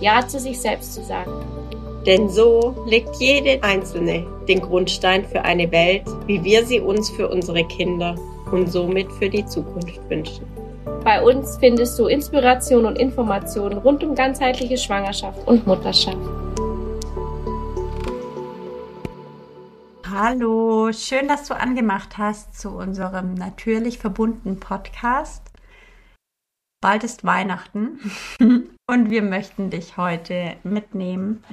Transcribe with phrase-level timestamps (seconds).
[0.00, 1.32] Ja zu sich selbst zu sagen.
[2.06, 7.28] Denn so legt jede Einzelne den Grundstein für eine Welt, wie wir sie uns für
[7.28, 8.14] unsere Kinder
[8.52, 10.46] und somit für die Zukunft wünschen.
[11.02, 16.16] Bei uns findest du Inspiration und Informationen rund um ganzheitliche Schwangerschaft und Mutterschaft.
[20.08, 25.42] Hallo, schön, dass du angemacht hast zu unserem natürlich verbundenen Podcast.
[26.80, 27.98] Bald ist Weihnachten
[28.88, 31.44] und wir möchten dich heute mitnehmen.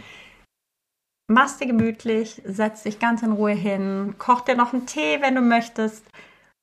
[1.27, 5.35] Mach's dir gemütlich, setz dich ganz in Ruhe hin, koch dir noch einen Tee, wenn
[5.35, 6.05] du möchtest.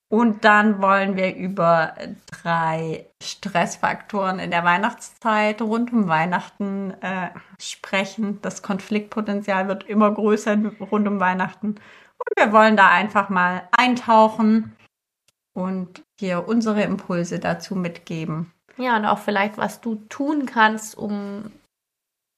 [0.09, 1.95] Und dann wollen wir über
[2.27, 8.41] drei Stressfaktoren in der Weihnachtszeit rund um Weihnachten äh, sprechen.
[8.43, 11.69] Das Konfliktpotenzial wird immer größer rund um Weihnachten.
[11.69, 14.77] Und wir wollen da einfach mal eintauchen
[15.55, 18.53] und dir unsere Impulse dazu mitgeben.
[18.79, 21.53] Ja, und auch vielleicht, was du tun kannst, um,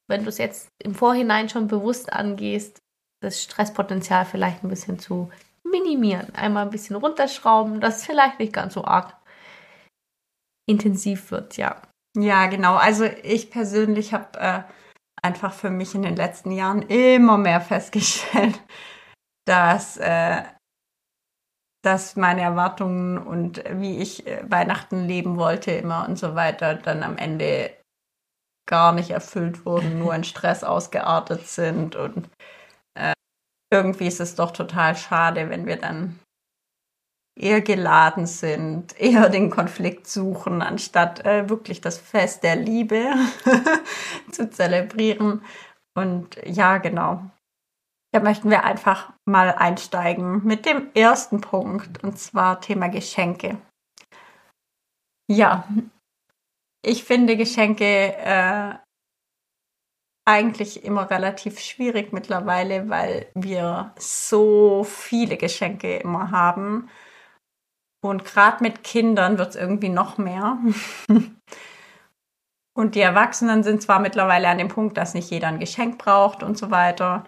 [0.08, 2.78] wenn du es jetzt im Vorhinein schon bewusst angehst,
[3.22, 5.30] das Stresspotenzial vielleicht ein bisschen zu
[5.64, 6.34] minimieren.
[6.34, 9.16] Einmal ein bisschen runterschrauben, dass es vielleicht nicht ganz so arg
[10.68, 11.80] intensiv wird, ja.
[12.16, 12.76] Ja, genau.
[12.76, 14.62] Also ich persönlich habe äh,
[15.22, 18.60] einfach für mich in den letzten Jahren immer mehr festgestellt,
[19.46, 20.42] dass, äh,
[21.84, 27.02] dass meine Erwartungen und wie ich äh, Weihnachten leben wollte immer und so weiter dann
[27.02, 27.72] am Ende
[28.66, 32.28] gar nicht erfüllt wurden, nur in Stress ausgeartet sind und
[33.74, 36.20] irgendwie ist es doch total schade, wenn wir dann
[37.36, 43.12] eher geladen sind, eher den Konflikt suchen, anstatt äh, wirklich das Fest der Liebe
[44.30, 45.42] zu zelebrieren.
[45.96, 47.30] Und ja, genau.
[48.14, 53.58] Da möchten wir einfach mal einsteigen mit dem ersten Punkt, und zwar Thema Geschenke.
[55.28, 55.66] Ja,
[56.80, 58.74] ich finde Geschenke äh,
[60.24, 66.88] eigentlich immer relativ schwierig mittlerweile, weil wir so viele Geschenke immer haben.
[68.00, 70.58] Und gerade mit Kindern wird es irgendwie noch mehr.
[72.78, 76.44] und die Erwachsenen sind zwar mittlerweile an dem Punkt, dass nicht jeder ein Geschenk braucht
[76.44, 77.24] und so weiter,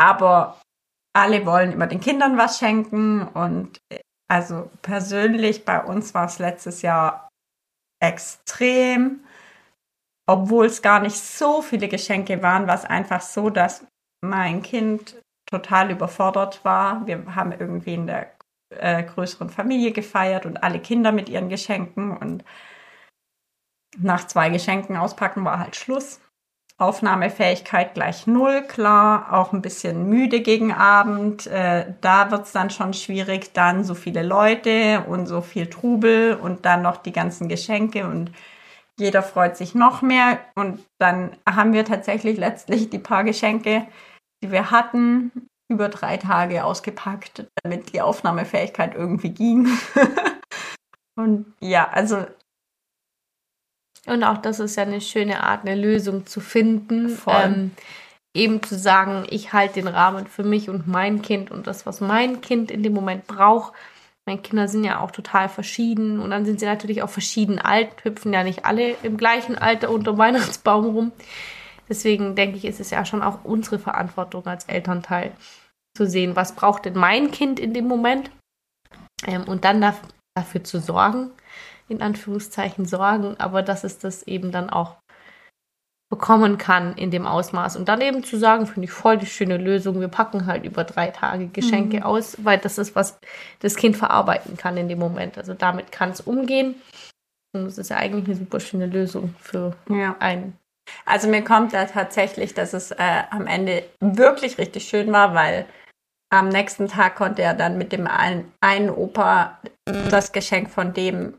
[0.00, 0.60] aber
[1.14, 3.28] alle wollen immer den Kindern was schenken.
[3.28, 3.78] Und
[4.28, 7.28] also persönlich bei uns war es letztes Jahr
[8.02, 9.20] extrem
[10.30, 13.84] obwohl es gar nicht so viele Geschenke waren, war es einfach so, dass
[14.24, 17.04] mein Kind total überfordert war.
[17.04, 18.30] Wir haben irgendwie in der
[18.76, 22.44] äh, größeren Familie gefeiert und alle Kinder mit ihren Geschenken und
[23.98, 26.20] nach zwei Geschenken auspacken war halt Schluss.
[26.80, 31.46] Aufnahmefähigkeit gleich null, klar, auch ein bisschen müde gegen Abend.
[31.46, 36.34] Äh, da wird es dann schon schwierig, dann so viele Leute und so viel Trubel
[36.34, 38.32] und dann noch die ganzen Geschenke und
[38.98, 43.86] jeder freut sich noch mehr und dann haben wir tatsächlich letztlich die paar Geschenke,
[44.42, 45.32] die wir hatten,
[45.70, 49.68] über drei Tage ausgepackt, damit die Aufnahmefähigkeit irgendwie ging.
[51.18, 52.26] und ja, also.
[54.06, 57.18] Und auch das ist ja eine schöne Art, eine Lösung zu finden.
[57.26, 57.72] Ähm,
[58.34, 62.00] eben zu sagen, ich halte den Rahmen für mich und mein Kind und das, was
[62.00, 63.72] mein Kind in dem Moment braucht,
[64.26, 68.04] meine Kinder sind ja auch total verschieden und dann sind sie natürlich auch verschieden alt,
[68.04, 71.12] hüpfen ja nicht alle im gleichen Alter unter dem Weihnachtsbaum rum.
[71.88, 75.32] Deswegen denke ich, ist es ja schon auch unsere Verantwortung als Elternteil
[75.96, 78.30] zu sehen, was braucht denn mein Kind in dem Moment
[79.26, 79.96] ähm, und dann da,
[80.36, 81.32] dafür zu sorgen,
[81.90, 84.96] in Anführungszeichen sorgen, aber dass es das eben dann auch
[86.10, 87.76] bekommen kann in dem Ausmaß.
[87.76, 90.00] Und dann eben zu sagen, finde ich voll die schöne Lösung.
[90.00, 92.02] Wir packen halt über drei Tage Geschenke mhm.
[92.02, 93.18] aus, weil das ist, was
[93.60, 95.38] das Kind verarbeiten kann in dem Moment.
[95.38, 96.74] Also damit kann es umgehen.
[97.52, 100.16] Und das ist ja eigentlich eine super schöne Lösung für ja.
[100.18, 100.56] einen.
[101.06, 105.66] Also mir kommt da tatsächlich, dass es äh, am Ende wirklich richtig schön war, weil
[106.32, 109.60] am nächsten Tag konnte er dann mit dem einen, einen Opa
[110.10, 111.34] das Geschenk von dem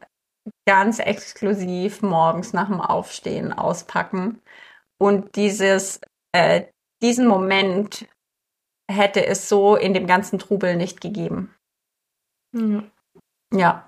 [0.67, 4.41] ganz exklusiv morgens nach dem Aufstehen auspacken.
[4.99, 6.01] Und dieses,
[6.33, 6.65] äh,
[7.01, 8.07] diesen Moment
[8.89, 11.55] hätte es so in dem ganzen Trubel nicht gegeben.
[12.53, 12.91] Mhm.
[13.53, 13.87] Ja,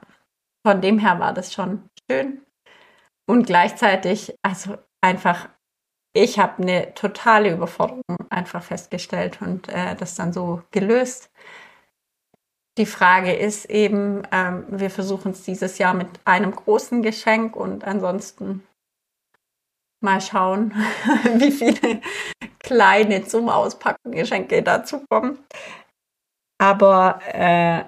[0.66, 2.46] von dem her war das schon schön.
[3.28, 5.50] Und gleichzeitig, also einfach
[6.16, 11.32] ich habe eine totale Überforderung einfach festgestellt und äh, das dann so gelöst.
[12.78, 17.84] Die Frage ist eben, ähm, wir versuchen es dieses Jahr mit einem großen Geschenk und
[17.84, 18.66] ansonsten
[20.02, 20.72] mal schauen,
[21.38, 22.02] wie viele
[22.60, 25.40] kleine zum Auspacken Geschenke dazu kommen.
[26.60, 27.84] Aber äh,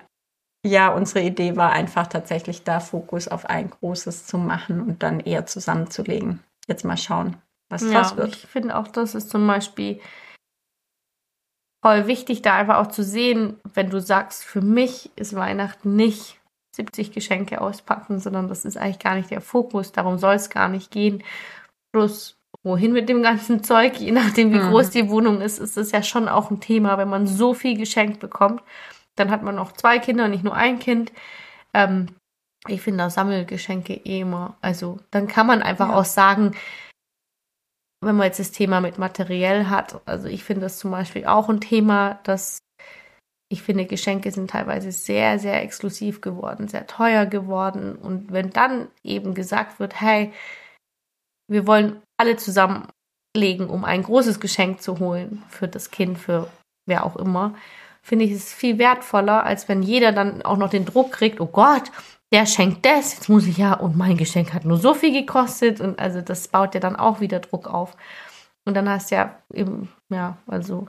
[0.68, 5.20] ja, unsere Idee war einfach tatsächlich da Fokus auf ein großes zu machen und dann
[5.20, 6.44] eher zusammenzulegen.
[6.68, 7.38] Jetzt mal schauen,
[7.70, 8.36] was ja, draus wird.
[8.36, 10.00] Ich finde auch, das ist zum Beispiel
[11.86, 16.40] voll wichtig, da einfach auch zu sehen, wenn du sagst, für mich ist Weihnachten nicht
[16.72, 19.92] 70 Geschenke auspacken, sondern das ist eigentlich gar nicht der Fokus.
[19.92, 21.24] Darum soll es gar nicht gehen.
[21.92, 24.72] Plus, wohin mit dem ganzen Zeug, je nachdem, wie mhm.
[24.72, 27.78] groß die Wohnung ist, ist es ja schon auch ein Thema, wenn man so viel
[27.78, 28.64] geschenkt bekommt.
[29.16, 31.12] Dann hat man auch zwei Kinder, nicht nur ein Kind.
[31.76, 32.08] Ähm,
[32.68, 34.58] ich finde Sammelgeschenke eh immer.
[34.60, 35.96] Also dann kann man einfach ja.
[35.98, 36.56] auch sagen,
[38.06, 41.50] wenn man jetzt das Thema mit materiell hat, also ich finde das zum Beispiel auch
[41.50, 42.60] ein Thema, dass
[43.52, 47.96] ich finde, Geschenke sind teilweise sehr, sehr exklusiv geworden, sehr teuer geworden.
[47.96, 50.34] Und wenn dann eben gesagt wird, hey,
[51.48, 56.50] wir wollen alle zusammenlegen, um ein großes Geschenk zu holen für das Kind, für
[56.88, 57.56] wer auch immer,
[58.02, 61.48] finde ich es viel wertvoller, als wenn jeder dann auch noch den Druck kriegt, oh
[61.48, 61.92] Gott,
[62.34, 65.80] der schenkt das, jetzt muss ich ja, und mein Geschenk hat nur so viel gekostet
[65.80, 67.96] und also das baut ja dann auch wieder Druck auf.
[68.66, 70.88] Und dann hast du ja eben, ja, also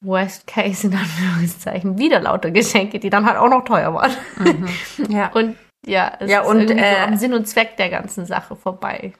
[0.00, 4.12] Worst Case in Anführungszeichen wieder lauter Geschenke, die dann halt auch noch teuer waren.
[4.38, 4.68] Mhm.
[5.08, 5.32] Ja.
[5.32, 5.56] Und
[5.86, 8.56] ja, es ja, und, ist irgendwie äh, so am Sinn und Zweck der ganzen Sache
[8.56, 9.14] vorbei.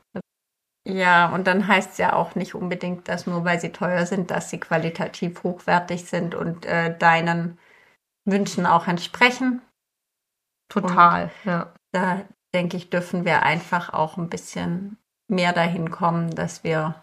[0.86, 4.30] Ja, und dann heißt es ja auch nicht unbedingt, dass nur weil sie teuer sind,
[4.30, 7.58] dass sie qualitativ hochwertig sind und äh, deinen
[8.24, 9.62] Wünschen auch entsprechen.
[10.68, 11.72] Total, und ja.
[11.92, 12.22] Da
[12.54, 14.98] denke ich, dürfen wir einfach auch ein bisschen
[15.28, 16.94] mehr dahin kommen, dass wir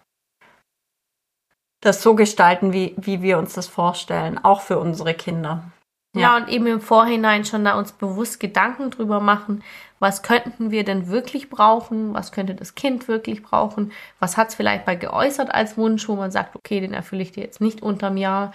[1.81, 5.71] das so gestalten, wie, wie wir uns das vorstellen, auch für unsere Kinder.
[6.15, 6.21] Ja.
[6.21, 9.63] ja, und eben im Vorhinein schon da uns bewusst Gedanken drüber machen,
[9.99, 14.55] was könnten wir denn wirklich brauchen, was könnte das Kind wirklich brauchen, was hat es
[14.55, 17.81] vielleicht mal geäußert als Wunsch, wo man sagt, okay, den erfülle ich dir jetzt nicht
[17.81, 18.53] unterm Jahr,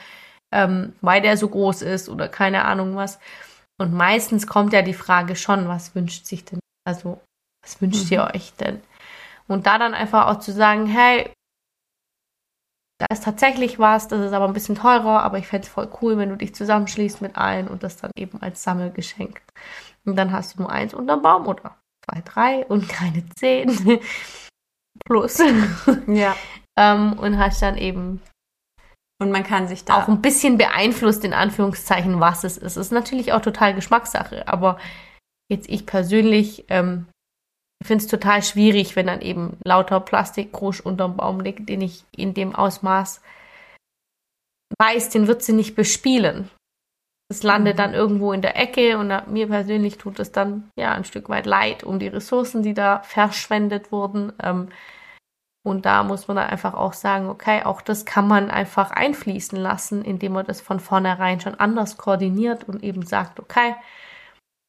[0.52, 3.18] ähm, weil der so groß ist oder keine Ahnung was.
[3.78, 7.20] Und meistens kommt ja die Frage schon, was wünscht sich denn, also
[7.64, 8.12] was wünscht mhm.
[8.12, 8.82] ihr euch denn?
[9.46, 11.32] Und da dann einfach auch zu sagen, hey,
[12.98, 15.88] da ist tatsächlich was, das ist aber ein bisschen teurer, aber ich fände es voll
[16.02, 19.40] cool, wenn du dich zusammenschließt mit allen und das dann eben als Sammelgeschenk.
[20.04, 24.00] Und dann hast du nur eins unterm Baum oder zwei, drei und keine zehn
[25.06, 25.38] plus.
[26.08, 26.34] Ja.
[26.76, 28.20] ähm, und hast dann eben
[29.20, 32.76] und man kann sich da auch ein bisschen beeinflusst, in Anführungszeichen, was es ist.
[32.76, 34.78] Es ist natürlich auch total Geschmackssache, aber
[35.50, 37.06] jetzt ich persönlich ähm,
[37.84, 42.34] finde es total schwierig, wenn dann eben lauter Plastikkrusch unterm Baum liegt, den ich in
[42.34, 43.20] dem Ausmaß
[44.78, 46.50] weiß, den wird sie nicht bespielen.
[47.30, 47.78] Es landet mhm.
[47.78, 51.46] dann irgendwo in der Ecke und mir persönlich tut es dann ja ein Stück weit
[51.46, 54.32] leid um die Ressourcen, die da verschwendet wurden.
[54.42, 54.68] Ähm,
[55.68, 59.58] und da muss man dann einfach auch sagen, okay, auch das kann man einfach einfließen
[59.58, 63.74] lassen, indem man das von vornherein schon anders koordiniert und eben sagt, okay,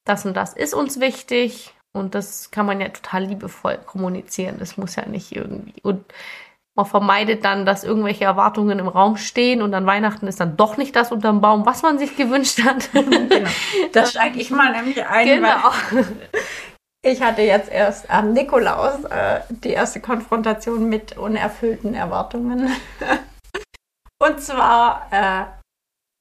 [0.04, 4.56] das und das ist uns wichtig und das kann man ja total liebevoll kommunizieren.
[4.58, 5.80] Das muss ja nicht irgendwie.
[5.82, 6.04] Und
[6.76, 10.76] man vermeidet dann, dass irgendwelche Erwartungen im Raum stehen und an Weihnachten ist dann doch
[10.76, 12.90] nicht das unterm Baum, was man sich gewünscht hat.
[12.92, 13.50] genau.
[13.92, 15.26] Das steige ich mal nämlich ein.
[15.26, 15.70] Genau.
[17.02, 22.70] Ich hatte jetzt erst am Nikolaus äh, die erste Konfrontation mit unerfüllten Erwartungen.
[24.22, 25.46] Und zwar, äh,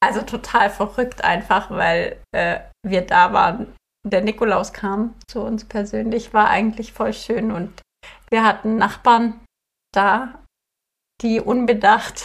[0.02, 3.76] also total verrückt einfach, weil äh, wir da waren.
[4.08, 7.82] Der Nikolaus kam zu uns persönlich, war eigentlich voll schön und
[8.30, 9.46] wir hatten Nachbarn
[9.94, 10.42] da,
[11.22, 12.24] die unbedacht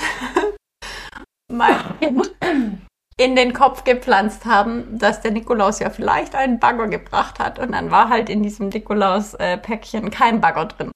[1.53, 2.33] mein Kind
[3.17, 7.59] in den Kopf gepflanzt haben, dass der Nikolaus ja vielleicht einen Bagger gebracht hat.
[7.59, 10.91] Und dann war halt in diesem Nikolaus-Päckchen kein Bagger drin.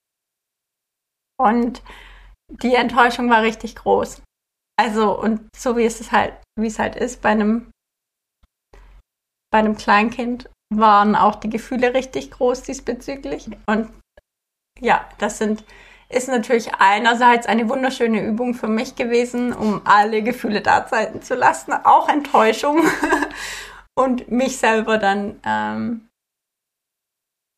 [1.40, 1.82] Und
[2.48, 4.22] die Enttäuschung war richtig groß.
[4.76, 7.70] Also, und so wie es halt, wie es halt ist, bei einem,
[9.52, 13.48] bei einem Kleinkind waren auch die Gefühle richtig groß diesbezüglich.
[13.66, 13.90] Und
[14.80, 15.64] ja, das sind
[16.11, 21.35] ist natürlich einerseits eine wunderschöne Übung für mich gewesen, um alle Gefühle da sein zu
[21.35, 22.83] lassen, auch Enttäuschung
[23.95, 26.09] und mich selber dann ähm,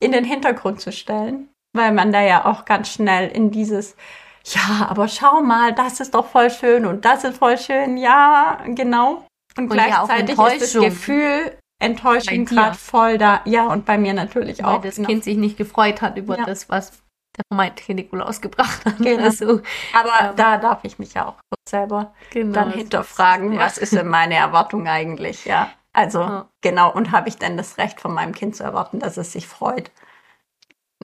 [0.03, 3.97] in den Hintergrund zu stellen, weil man da ja auch ganz schnell in dieses
[4.45, 8.59] ja, aber schau mal, das ist doch voll schön und das ist voll schön, ja,
[8.69, 9.27] genau.
[9.57, 13.41] Und, und gleichzeitig ja ist das Gefühl Enttäuschung gerade voll da.
[13.45, 14.83] Ja, und bei mir natürlich weil auch.
[14.83, 15.09] Weil das genau.
[15.09, 16.45] Kind sich nicht gefreut hat über ja.
[16.45, 17.03] das, was
[17.37, 18.99] der vermeintliche Nikolaus gebracht hat.
[18.99, 19.25] Genau.
[19.25, 19.61] Also,
[19.93, 21.37] Aber ähm, da darf ich mich ja auch
[21.69, 25.71] selber genau, dann hinterfragen, was ist denn meine Erwartung eigentlich, ja.
[25.93, 26.49] Also ja.
[26.61, 29.47] genau, und habe ich denn das Recht von meinem Kind zu erwarten, dass es sich
[29.47, 29.91] freut?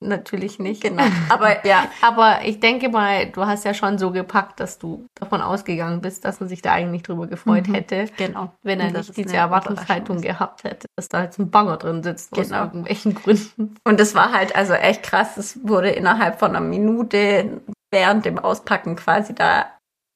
[0.02, 0.82] Natürlich nicht.
[0.82, 1.04] Genau.
[1.30, 1.88] Aber ja.
[2.02, 6.24] Aber ich denke mal, du hast ja schon so gepackt, dass du davon ausgegangen bist,
[6.24, 7.74] dass man sich da eigentlich drüber gefreut mhm.
[7.74, 8.06] hätte.
[8.16, 8.52] Genau.
[8.62, 12.42] Wenn er nicht diese Erwartungshaltung gehabt hätte, dass da jetzt ein Banger drin sitzt genau.
[12.42, 13.76] aus irgendwelchen Gründen.
[13.84, 15.38] Und es war halt also echt krass.
[15.38, 19.66] Es wurde innerhalb von einer Minute während dem Auspacken quasi da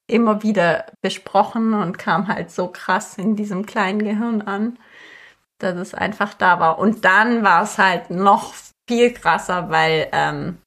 [0.06, 4.78] immer wieder besprochen und kam halt so krass in diesem kleinen Gehirn an,
[5.58, 6.78] dass es einfach da war.
[6.78, 8.52] Und dann war es halt noch
[8.90, 10.58] viel krasser, weil ähm,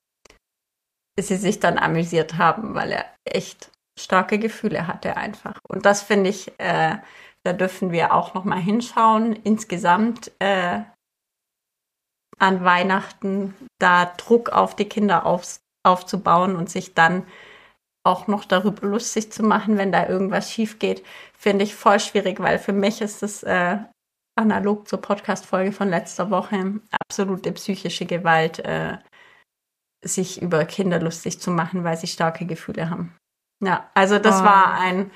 [1.20, 5.60] sie sich dann amüsiert haben, weil er echt starke Gefühle hatte einfach.
[5.68, 6.96] Und das finde ich, äh,
[7.44, 9.34] da dürfen wir auch noch mal hinschauen.
[9.34, 10.80] Insgesamt äh,
[12.40, 17.28] an Weihnachten da Druck auf die Kinder auf, aufzubauen und sich dann
[18.06, 21.06] auch noch darüber lustig zu machen, wenn da irgendwas schief geht,
[21.38, 23.80] finde ich voll schwierig, weil für mich ist es äh,
[24.36, 28.98] analog zur Podcast-Folge von letzter Woche, absolute psychische Gewalt, äh,
[30.04, 33.16] sich über Kinder lustig zu machen, weil sie starke Gefühle haben.
[33.64, 34.44] Ja, also das oh.
[34.44, 35.12] war ein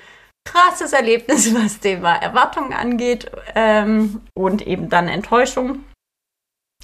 [0.45, 5.83] krasses Erlebnis, was Thema Erwartungen angeht ähm, und eben dann Enttäuschung.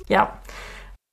[0.08, 0.40] Ja,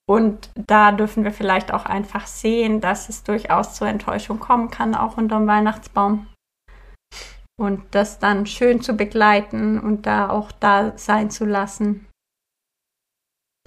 [0.09, 4.97] und da dürfen wir vielleicht auch einfach sehen, dass es durchaus zur Enttäuschung kommen kann,
[4.97, 6.27] auch unterm Weihnachtsbaum
[7.61, 12.07] und das dann schön zu begleiten und da auch da sein zu lassen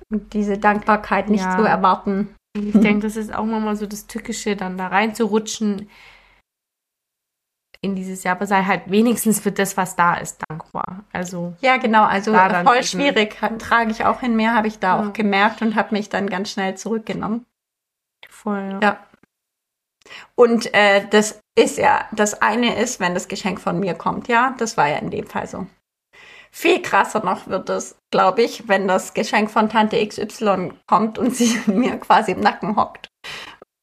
[0.10, 1.56] und diese Dankbarkeit nicht ja.
[1.56, 2.34] zu erwarten.
[2.58, 5.92] Ich denke, das ist auch mal so das Tückische, dann da reinzurutschen
[7.82, 11.04] in dieses Jahr, aber sei halt wenigstens für das, was da ist, dankbar.
[11.12, 12.04] Also ja, genau.
[12.04, 15.08] Also voll schwierig trage ich auch in mir, habe ich da ja.
[15.08, 17.46] auch gemerkt und habe mich dann ganz schnell zurückgenommen.
[18.28, 18.70] Voll.
[18.72, 18.80] Ja.
[18.82, 19.08] ja.
[20.36, 24.56] Und äh, das ist ja, das eine ist, wenn das Geschenk von mir kommt, ja,
[24.58, 25.68] das war ja in dem Fall so.
[26.52, 31.36] Viel krasser noch wird es, glaube ich, wenn das Geschenk von Tante XY kommt und
[31.36, 33.08] sie mir quasi im Nacken hockt.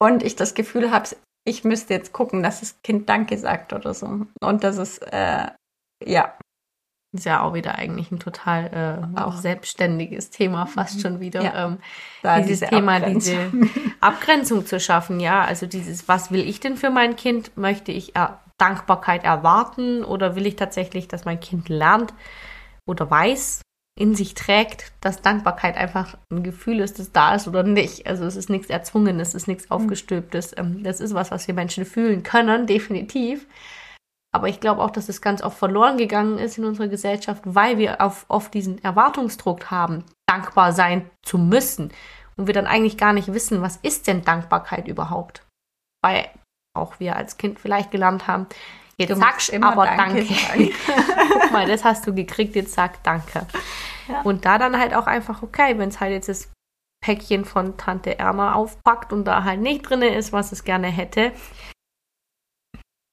[0.00, 1.08] Und ich das Gefühl habe,
[1.44, 4.26] ich müsste jetzt gucken, dass das Kind Danke sagt oder so.
[4.40, 5.48] Und das ist, äh,
[6.04, 6.38] ja,
[7.12, 11.00] ist ja auch wieder eigentlich ein total äh, auch selbstständiges Thema, fast mhm.
[11.00, 11.42] schon wieder.
[11.42, 11.66] Ja.
[11.66, 11.78] Ähm,
[12.22, 13.50] dieses diese Thema, Abgrenzung.
[13.52, 15.44] diese Abgrenzung zu schaffen, ja.
[15.44, 17.56] Also dieses, was will ich denn für mein Kind?
[17.56, 22.12] Möchte ich er Dankbarkeit erwarten oder will ich tatsächlich, dass mein Kind lernt
[22.86, 23.62] oder weiß,
[23.98, 28.06] in sich trägt, dass Dankbarkeit einfach ein Gefühl ist, das da ist oder nicht.
[28.06, 29.72] Also es ist nichts Erzwungenes, es ist nichts mhm.
[29.72, 30.54] Aufgestülptes.
[30.56, 33.46] Ähm, das ist was, was wir Menschen fühlen können, definitiv.
[34.32, 37.78] Aber ich glaube auch, dass es ganz oft verloren gegangen ist in unserer Gesellschaft, weil
[37.78, 41.92] wir auf, oft diesen Erwartungsdruck haben, dankbar sein zu müssen.
[42.37, 45.44] Und wir dann eigentlich gar nicht wissen, was ist denn Dankbarkeit überhaupt?
[46.02, 46.28] Weil
[46.75, 48.46] auch wir als Kind vielleicht gelernt haben,
[48.96, 50.25] jetzt sagst immer aber Danke.
[50.25, 50.70] danke.
[51.32, 53.46] Guck mal, das hast du gekriegt, jetzt sag Danke.
[54.08, 54.22] Ja.
[54.22, 56.52] Und da dann halt auch einfach, okay, wenn es halt jetzt das
[57.02, 61.32] Päckchen von Tante Erna aufpackt und da halt nicht drin ist, was es gerne hätte,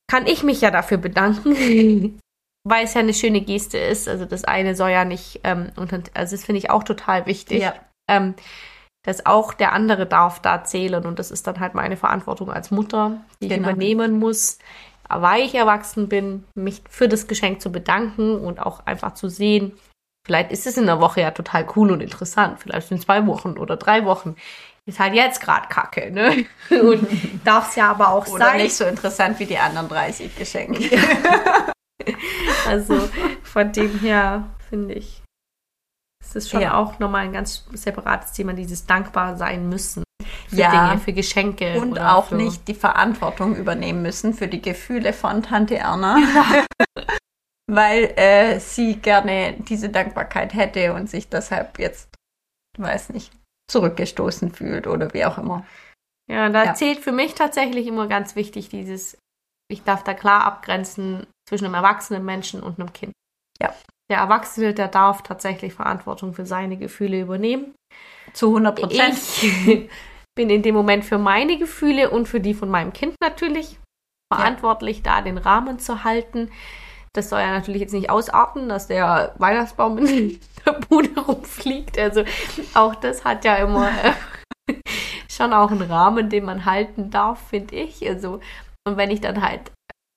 [0.08, 2.20] kann ich mich ja dafür bedanken,
[2.64, 4.08] weil es ja eine schöne Geste ist.
[4.08, 7.62] Also das eine soll ja nicht, ähm, also das finde ich auch total wichtig.
[7.62, 7.76] Ja.
[8.10, 8.36] Ähm,
[9.04, 12.72] dass auch der andere darf da zählen und das ist dann halt meine Verantwortung als
[12.72, 13.70] Mutter, die genau.
[13.70, 14.60] ich übernehmen muss,
[15.08, 19.78] weil ich erwachsen bin, mich für das Geschenk zu bedanken und auch einfach zu sehen,
[20.26, 23.58] vielleicht ist es in der Woche ja total cool und interessant, vielleicht in zwei Wochen
[23.58, 24.36] oder drei Wochen
[24.88, 26.46] ist halt jetzt gerade kacke, ne?
[26.70, 27.08] Und
[27.44, 28.58] darf es ja aber auch Oder sein.
[28.58, 30.98] nicht so interessant wie die anderen 30 Geschenke.
[32.68, 33.10] also
[33.44, 35.22] von dem her finde ich,
[36.24, 36.76] ist es schon ja.
[36.76, 40.04] auch nochmal ein ganz separates Thema, dieses dankbar sein müssen.
[40.50, 41.80] Für ja, Dinge, für Geschenke.
[41.82, 46.18] Und auch nicht die Verantwortung übernehmen müssen für die Gefühle von Tante Erna.
[47.70, 52.10] weil äh, sie gerne diese Dankbarkeit hätte und sich deshalb jetzt,
[52.78, 53.32] weiß nicht,
[53.70, 55.66] zurückgestoßen fühlt oder wie auch immer.
[56.30, 56.74] Ja, da ja.
[56.74, 59.18] zählt für mich tatsächlich immer ganz wichtig dieses,
[59.70, 63.14] ich darf da klar abgrenzen zwischen einem erwachsenen Menschen und einem Kind.
[63.62, 63.74] Ja.
[64.10, 67.76] Der Erwachsene, der darf tatsächlich Verantwortung für seine Gefühle übernehmen.
[68.34, 69.18] Zu 100 Prozent.
[69.42, 69.90] Ich
[70.36, 73.80] bin in dem Moment für meine Gefühle und für die von meinem Kind natürlich
[74.32, 75.04] verantwortlich, ja.
[75.04, 76.52] da den Rahmen zu halten.
[77.14, 81.98] Das soll ja natürlich jetzt nicht ausarten, dass der Weihnachtsbaum in der Bude rumfliegt.
[81.98, 82.24] Also
[82.74, 83.90] auch das hat ja immer
[84.68, 84.74] äh,
[85.30, 88.08] schon auch einen Rahmen, den man halten darf, finde ich.
[88.08, 88.40] Also
[88.88, 89.72] und wenn ich dann halt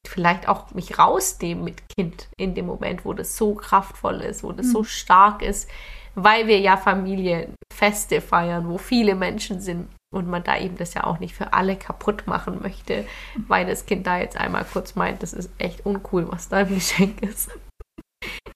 [0.07, 4.53] vielleicht auch mich rausnehme mit Kind in dem Moment, wo das so kraftvoll ist, wo
[4.53, 4.73] das mhm.
[4.73, 5.69] so stark ist,
[6.15, 11.05] weil wir ja Familienfeste feiern, wo viele Menschen sind, und man da eben das ja
[11.05, 13.07] auch nicht für alle kaputt machen möchte,
[13.47, 16.75] weil das Kind da jetzt einmal kurz meint, das ist echt uncool, was da im
[16.75, 17.51] Geschenk ist.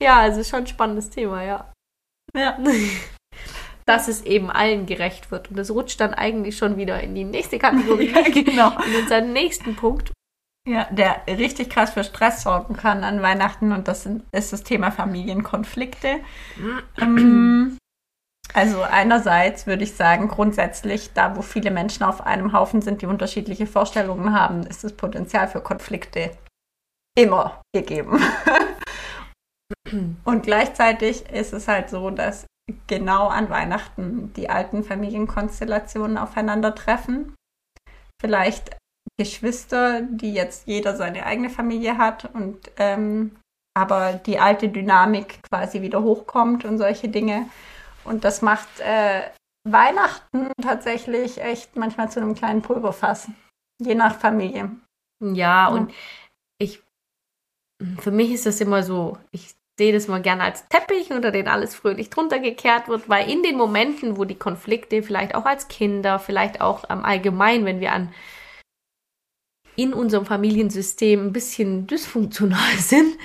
[0.02, 1.72] ja, also schon ein spannendes Thema, ja.
[2.34, 2.58] Ja.
[3.86, 5.50] Dass es eben allen gerecht wird.
[5.50, 8.12] Und das rutscht dann eigentlich schon wieder in die nächste Kategorie.
[8.14, 8.70] ja, genau.
[8.86, 10.10] In unseren nächsten Punkt.
[10.66, 14.90] Ja, der richtig krass für Stress sorgen kann an Weihnachten und das ist das Thema
[14.90, 16.20] Familienkonflikte.
[16.98, 17.76] ähm,
[18.54, 23.06] also einerseits würde ich sagen, grundsätzlich, da wo viele Menschen auf einem Haufen sind, die
[23.06, 26.30] unterschiedliche Vorstellungen haben, ist das Potenzial für Konflikte
[27.18, 28.20] immer gegeben.
[30.24, 32.46] Und gleichzeitig ist es halt so, dass
[32.86, 37.34] genau an Weihnachten die alten Familienkonstellationen aufeinandertreffen.
[38.20, 38.76] Vielleicht
[39.18, 43.36] Geschwister, die jetzt jeder seine eigene Familie hat und ähm,
[43.76, 47.48] aber die alte Dynamik quasi wieder hochkommt und solche Dinge.
[48.04, 49.22] Und das macht äh,
[49.68, 53.28] Weihnachten tatsächlich echt manchmal zu einem kleinen Pulverfass.
[53.82, 54.70] Je nach Familie.
[55.20, 55.92] Ja, ja, und
[56.58, 56.82] ich,
[57.98, 61.48] für mich ist das immer so, ich sehe das mal gerne als Teppich, unter den
[61.48, 65.68] alles fröhlich drunter gekehrt wird, weil in den Momenten, wo die Konflikte vielleicht auch als
[65.68, 68.12] Kinder, vielleicht auch ähm, allgemein, wenn wir an
[69.76, 73.18] in unserem Familiensystem ein bisschen dysfunktional sind,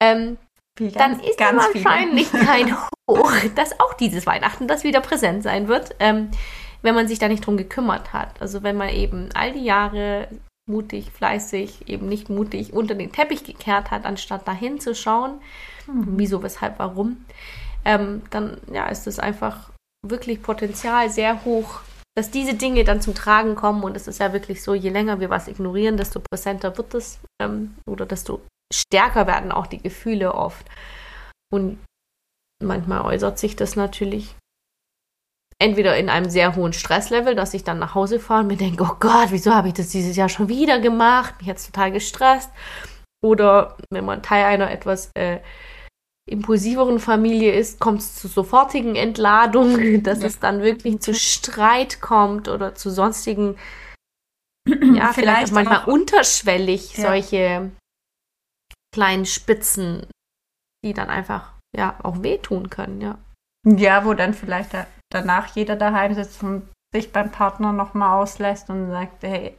[0.00, 0.38] ähm,
[0.78, 2.66] ganz, dann ist die Wahrscheinlichkeit
[3.10, 6.30] hoch, dass auch dieses Weihnachten das wieder präsent sein wird, ähm,
[6.82, 8.40] wenn man sich da nicht drum gekümmert hat.
[8.40, 10.28] Also wenn man eben all die Jahre
[10.68, 15.40] mutig, fleißig, eben nicht mutig unter den Teppich gekehrt hat, anstatt dahin zu schauen,
[15.86, 16.14] mhm.
[16.16, 17.24] wieso, weshalb, warum,
[17.84, 19.70] ähm, dann ja, ist es einfach
[20.06, 21.80] wirklich Potenzial sehr hoch,
[22.16, 23.82] dass diese Dinge dann zum Tragen kommen.
[23.82, 27.20] Und es ist ja wirklich so, je länger wir was ignorieren, desto präsenter wird es
[27.40, 28.40] ähm, oder desto
[28.72, 30.66] stärker werden auch die Gefühle oft.
[31.52, 31.78] Und
[32.62, 34.36] manchmal äußert sich das natürlich
[35.58, 38.82] entweder in einem sehr hohen Stresslevel, dass ich dann nach Hause fahre und mir denke,
[38.82, 41.34] oh Gott, wieso habe ich das dieses Jahr schon wieder gemacht?
[41.38, 42.50] Mich jetzt total gestresst.
[43.22, 45.40] Oder wenn man Teil einer etwas äh,
[46.30, 50.26] impulsiveren Familie ist, kommt es zu sofortigen Entladungen, dass ja.
[50.26, 53.56] es dann wirklich zu Streit kommt oder zu sonstigen,
[54.66, 57.08] ja, vielleicht, vielleicht manchmal unterschwellig ja.
[57.08, 57.70] solche
[58.94, 60.06] kleinen Spitzen,
[60.84, 63.18] die dann einfach ja auch wehtun können, ja.
[63.66, 64.70] Ja, wo dann vielleicht
[65.12, 69.56] danach jeder daheim sitzt und sich beim Partner nochmal auslässt und sagt, hey,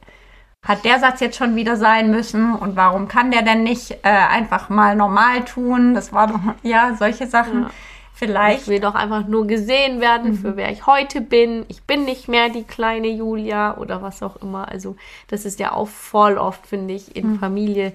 [0.66, 4.08] hat der Satz jetzt schon wieder sein müssen und warum kann der denn nicht äh,
[4.08, 5.94] einfach mal normal tun?
[5.94, 7.64] Das war doch, ja, solche Sachen.
[7.64, 7.70] Ja.
[8.14, 8.62] Vielleicht.
[8.62, 10.36] Ich will doch einfach nur gesehen werden, mhm.
[10.36, 11.64] für wer ich heute bin.
[11.66, 14.68] Ich bin nicht mehr die kleine Julia oder was auch immer.
[14.68, 14.94] Also,
[15.26, 17.38] das ist ja auch voll oft, finde ich, in mhm.
[17.40, 17.92] Familie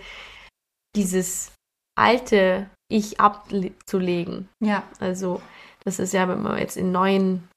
[0.98, 1.54] dieses
[1.98, 4.50] alte Ich abzulegen.
[4.60, 4.84] Ja.
[5.00, 5.42] Also,
[5.86, 7.48] das ist ja, wenn man jetzt in neuen,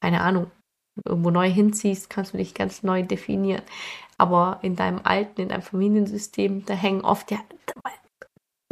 [0.00, 0.52] keine Ahnung,
[1.04, 3.62] irgendwo neu hinziehst, kannst du dich ganz neu definieren.
[4.18, 7.38] Aber in deinem alten, in deinem Familiensystem, da hängen oft ja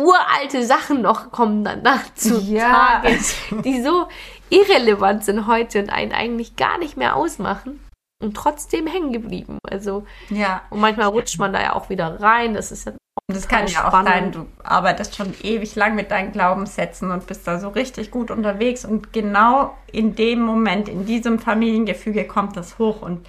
[0.00, 3.00] uralte Sachen noch kommen danach zu ja.
[3.02, 3.18] Tage,
[3.64, 4.08] die so
[4.50, 7.80] irrelevant sind heute und einen eigentlich gar nicht mehr ausmachen
[8.22, 9.58] und trotzdem hängen geblieben.
[9.68, 10.62] Also ja.
[10.70, 12.54] Und manchmal rutscht man da ja auch wieder rein.
[12.54, 12.92] Das ist ja
[13.28, 17.26] und das kann ja auch sein, du arbeitest schon ewig lang mit deinen Glaubenssätzen und
[17.26, 22.56] bist da so richtig gut unterwegs und genau in dem Moment, in diesem Familiengefüge kommt
[22.56, 23.26] das hoch und,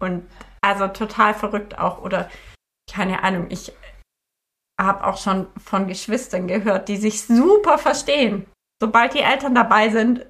[0.00, 0.24] und
[0.62, 2.28] also total verrückt auch oder
[2.90, 3.72] keine Ahnung, ich
[4.80, 8.46] habe auch schon von Geschwistern gehört, die sich super verstehen.
[8.82, 10.26] Sobald die Eltern dabei sind,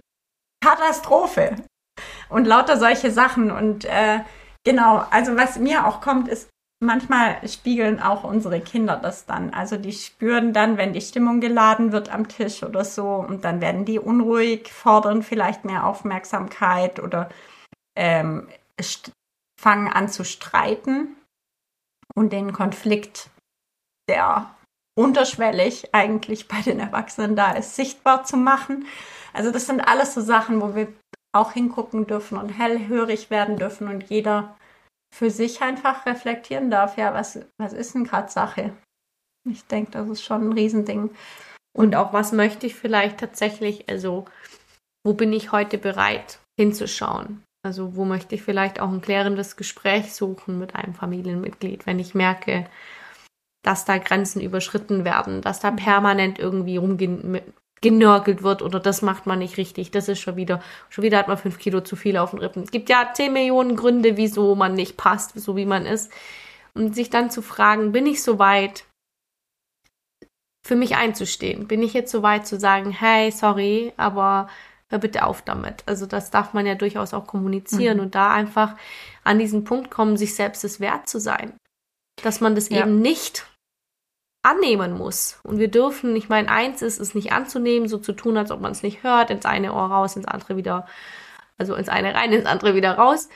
[0.63, 1.57] Katastrophe.
[2.29, 3.51] Und lauter solche Sachen.
[3.51, 4.21] Und äh,
[4.65, 6.51] genau, also was mir auch kommt, ist,
[6.83, 9.53] manchmal spiegeln auch unsere Kinder das dann.
[9.53, 13.61] Also die spüren dann, wenn die Stimmung geladen wird am Tisch oder so und dann
[13.61, 17.29] werden die unruhig, fordern vielleicht mehr Aufmerksamkeit oder
[17.97, 18.49] ähm,
[19.61, 21.17] fangen an zu streiten
[22.15, 23.29] und den Konflikt,
[24.09, 24.55] der
[24.99, 28.87] unterschwellig eigentlich bei den Erwachsenen da ist, sichtbar zu machen.
[29.35, 30.89] Also das sind alles so Sachen, wo wir
[31.33, 34.57] auch hingucken dürfen und hellhörig werden dürfen und jeder
[35.15, 38.77] für sich einfach reflektieren darf, ja, was, was ist denn gerade Sache?
[39.49, 41.11] Ich denke, das ist schon ein Riesending.
[41.77, 44.25] Und auch, was möchte ich vielleicht tatsächlich, also
[45.05, 47.45] wo bin ich heute bereit hinzuschauen?
[47.63, 52.15] Also wo möchte ich vielleicht auch ein klärendes Gespräch suchen mit einem Familienmitglied, wenn ich
[52.15, 52.67] merke,
[53.63, 57.41] dass da Grenzen überschritten werden, dass da permanent irgendwie rumgehen
[57.83, 61.29] genörgelt wird oder das macht man nicht richtig, das ist schon wieder, schon wieder hat
[61.29, 62.63] man fünf Kilo zu viel auf den Rippen.
[62.63, 66.13] Es gibt ja zehn Millionen Gründe, wieso man nicht passt, so wie man ist.
[66.75, 68.85] Und sich dann zu fragen, bin ich so weit,
[70.63, 71.67] für mich einzustehen?
[71.69, 74.49] Bin ich jetzt so weit zu sagen, hey, sorry, aber
[74.91, 75.83] hör bitte auf damit.
[75.87, 78.05] Also das darf man ja durchaus auch kommunizieren mhm.
[78.05, 78.77] und da einfach
[79.25, 81.55] an diesen Punkt kommen, sich selbst es wert zu sein.
[82.23, 82.83] Dass man das ja.
[82.83, 83.47] eben nicht
[84.43, 85.39] annehmen muss.
[85.45, 88.61] Und wir dürfen, ich meine, eins ist es nicht anzunehmen, so zu tun, als ob
[88.61, 90.87] man es nicht hört, ins eine Ohr raus, ins andere wieder,
[91.57, 93.29] also ins eine rein, ins andere wieder raus.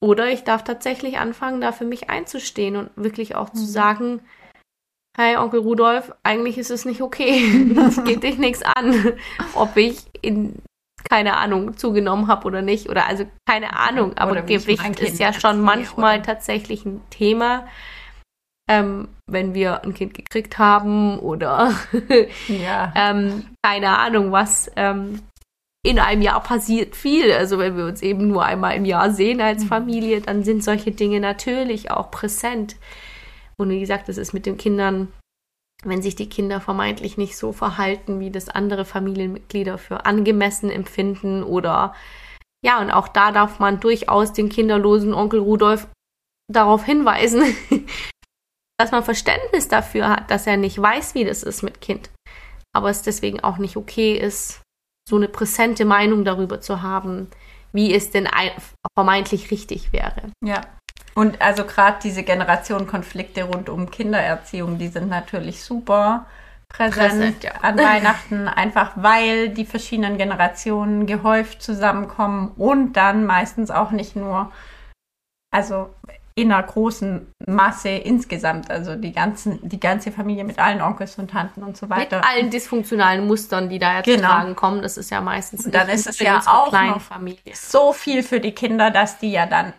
[0.00, 3.58] Oder ich darf tatsächlich anfangen, da für mich einzustehen und wirklich auch mhm.
[3.58, 4.20] zu sagen,
[5.16, 7.72] Hi, Onkel Rudolf, eigentlich ist es nicht okay.
[7.74, 9.14] Das geht dich nichts an,
[9.54, 10.60] ob ich in,
[11.08, 12.88] keine Ahnung, zugenommen habe oder nicht.
[12.88, 16.26] Oder also keine Ahnung, aber Gewicht ist ja schon manchmal oder?
[16.26, 17.66] tatsächlich ein Thema.
[18.68, 21.72] Ähm, wenn wir ein Kind gekriegt haben oder
[22.48, 22.92] ja.
[22.96, 25.20] ähm, keine Ahnung, was ähm,
[25.84, 27.30] in einem Jahr passiert viel.
[27.32, 29.68] Also wenn wir uns eben nur einmal im Jahr sehen als mhm.
[29.68, 32.76] Familie, dann sind solche Dinge natürlich auch präsent.
[33.56, 35.08] Und wie gesagt, das ist mit den Kindern,
[35.88, 41.42] wenn sich die Kinder vermeintlich nicht so verhalten, wie das andere Familienmitglieder für angemessen empfinden
[41.42, 41.94] oder
[42.64, 45.86] ja, und auch da darf man durchaus den kinderlosen Onkel Rudolf
[46.50, 47.54] darauf hinweisen,
[48.78, 52.10] dass man Verständnis dafür hat, dass er nicht weiß, wie das ist mit Kind.
[52.74, 54.62] Aber es deswegen auch nicht okay ist,
[55.08, 57.28] so eine präsente Meinung darüber zu haben,
[57.72, 58.28] wie es denn
[58.96, 60.30] vermeintlich richtig wäre.
[60.42, 60.62] Ja.
[61.14, 66.26] Und also gerade diese Generationenkonflikte rund um Kindererziehung, die sind natürlich super
[66.68, 67.52] präsent, präsent ja.
[67.62, 74.50] an Weihnachten, einfach weil die verschiedenen Generationen gehäuft zusammenkommen und dann meistens auch nicht nur,
[75.52, 75.90] also
[76.36, 81.30] in einer großen Masse insgesamt, also die ganzen, die ganze Familie mit allen Onkels und
[81.30, 82.16] Tanten und so weiter.
[82.16, 84.26] Mit allen dysfunktionalen Mustern, die da jetzt genau.
[84.26, 85.66] tragen kommen, das ist ja meistens.
[85.66, 87.54] Und dann ist es ja auch noch Familie.
[87.54, 89.74] so viel für die Kinder, dass die ja dann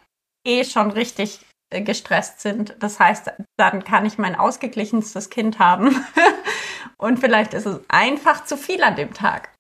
[0.46, 1.40] eh schon richtig
[1.72, 2.76] äh, gestresst sind.
[2.80, 6.06] Das heißt, dann kann ich mein ausgeglichenstes Kind haben.
[6.98, 9.54] und vielleicht ist es einfach zu viel an dem Tag.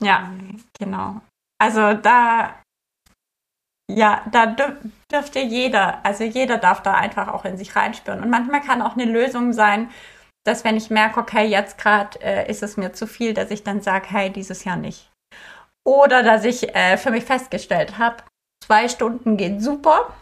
[0.00, 0.30] Ja,
[0.78, 1.20] genau.
[1.58, 2.60] Also da,
[3.90, 4.78] ja, da dür
[5.10, 8.22] dürfte jeder, also jeder darf da einfach auch in sich reinspüren.
[8.22, 9.90] Und manchmal kann auch eine Lösung sein,
[10.44, 13.62] dass wenn ich merke, okay, jetzt gerade äh, ist es mir zu viel, dass ich
[13.62, 15.10] dann sage, hey, dieses Jahr nicht.
[15.86, 18.24] Oder dass ich äh, für mich festgestellt habe,
[18.64, 20.14] zwei Stunden geht super,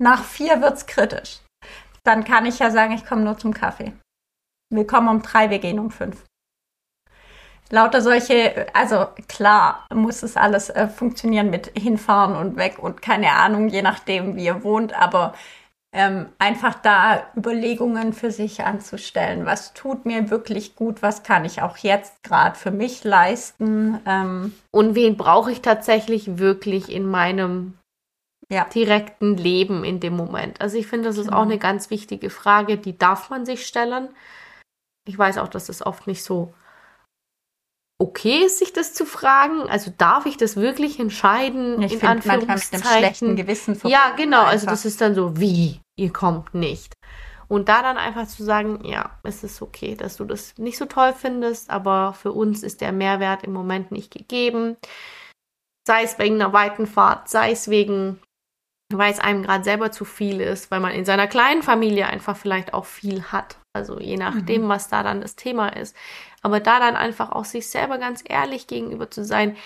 [0.00, 1.40] nach vier wird es kritisch.
[2.02, 3.92] Dann kann ich ja sagen, ich komme nur zum Kaffee.
[4.72, 6.24] Wir kommen um drei, wir gehen um fünf.
[7.70, 13.32] Lauter solche, also klar muss es alles äh, funktionieren mit hinfahren und weg und keine
[13.32, 15.34] Ahnung, je nachdem, wie ihr wohnt, aber
[15.94, 19.46] ähm, einfach da Überlegungen für sich anzustellen.
[19.46, 21.02] Was tut mir wirklich gut?
[21.02, 24.00] Was kann ich auch jetzt gerade für mich leisten?
[24.04, 27.78] Ähm, und wen brauche ich tatsächlich wirklich in meinem
[28.50, 28.64] ja.
[28.64, 30.60] direkten Leben in dem Moment.
[30.60, 31.38] Also ich finde, das ist genau.
[31.38, 34.08] auch eine ganz wichtige Frage, die darf man sich stellen.
[35.06, 36.52] Ich weiß auch, dass das oft nicht so
[37.98, 39.62] okay ist, sich das zu fragen.
[39.68, 41.80] Also darf ich das wirklich entscheiden?
[41.82, 42.46] Ich in Anführungszeichen.
[42.46, 44.40] Manchmal mit einem schlechten Gewissen Ja, genau.
[44.40, 44.52] Einfach.
[44.52, 45.80] Also das ist dann so, wie?
[45.96, 46.94] Ihr kommt nicht.
[47.46, 50.86] Und da dann einfach zu sagen, ja, es ist okay, dass du das nicht so
[50.86, 54.76] toll findest, aber für uns ist der Mehrwert im Moment nicht gegeben.
[55.86, 58.18] Sei es wegen einer weiten Fahrt, sei es wegen
[58.92, 62.36] weil es einem gerade selber zu viel ist, weil man in seiner kleinen Familie einfach
[62.36, 63.56] vielleicht auch viel hat.
[63.72, 64.68] Also je nachdem, mhm.
[64.68, 65.96] was da dann das Thema ist.
[66.42, 69.56] Aber da dann einfach auch sich selber ganz ehrlich gegenüber zu sein,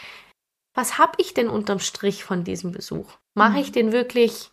[0.75, 3.11] was habe ich denn unterm Strich von diesem Besuch?
[3.37, 3.59] Mache mhm.
[3.59, 4.51] ich den wirklich,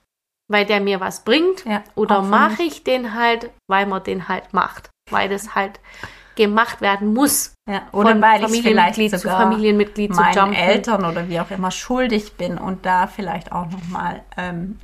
[0.51, 1.65] weil der mir was bringt?
[1.65, 4.89] Ja, oder mache ich den halt, weil man den halt macht?
[5.12, 5.80] Weil das halt
[6.36, 7.54] gemacht werden muss.
[7.69, 8.41] Ja, oder von weil
[9.19, 10.56] sogar zu Familienmitglied meinen zu jumpen.
[10.56, 14.78] Eltern oder wie auch immer schuldig bin und da vielleicht auch nochmal ähm,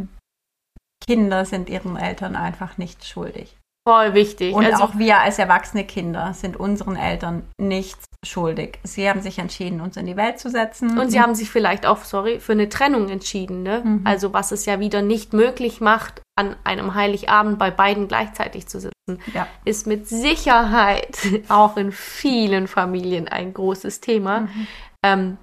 [1.05, 3.57] Kinder sind ihren Eltern einfach nicht schuldig.
[3.87, 4.53] Voll wichtig.
[4.53, 8.79] Und also, auch wir als erwachsene Kinder sind unseren Eltern nichts schuldig.
[8.83, 10.99] Sie haben sich entschieden, uns in die Welt zu setzen.
[10.99, 13.63] Und sie haben sich vielleicht auch, sorry, für eine Trennung entschieden.
[13.63, 13.81] Ne?
[13.83, 14.01] Mhm.
[14.03, 18.79] Also was es ja wieder nicht möglich macht, an einem Heiligabend bei beiden gleichzeitig zu
[18.79, 19.47] sitzen, ja.
[19.65, 21.17] ist mit Sicherheit
[21.49, 24.41] auch in vielen Familien ein großes Thema.
[24.41, 24.67] Mhm.
[25.03, 25.37] Ähm,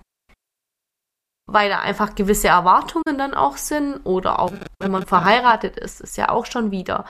[1.50, 6.18] weil da einfach gewisse Erwartungen dann auch sind oder auch wenn man verheiratet ist, ist
[6.18, 7.06] ja auch schon wieder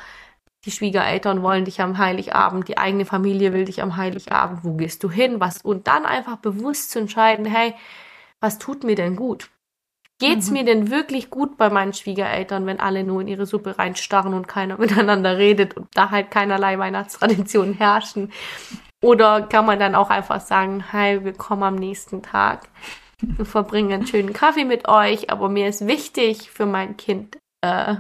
[0.65, 5.03] die Schwiegereltern wollen dich am Heiligabend, die eigene Familie will dich am Heiligabend, wo gehst
[5.05, 7.75] du hin, was und dann einfach bewusst zu entscheiden, hey,
[8.41, 9.51] was tut mir denn gut?
[10.21, 10.53] Geht's mhm.
[10.55, 14.49] mir denn wirklich gut bei meinen Schwiegereltern, wenn alle nur in ihre Suppe reinstarren und
[14.49, 18.33] keiner miteinander redet und da halt keinerlei Weihnachtstraditionen herrschen?
[19.01, 22.69] Oder kann man dann auch einfach sagen, hey, wir kommen am nächsten Tag
[23.23, 27.97] und verbringen einen schönen Kaffee mit euch, aber mir ist wichtig für mein Kind, äh,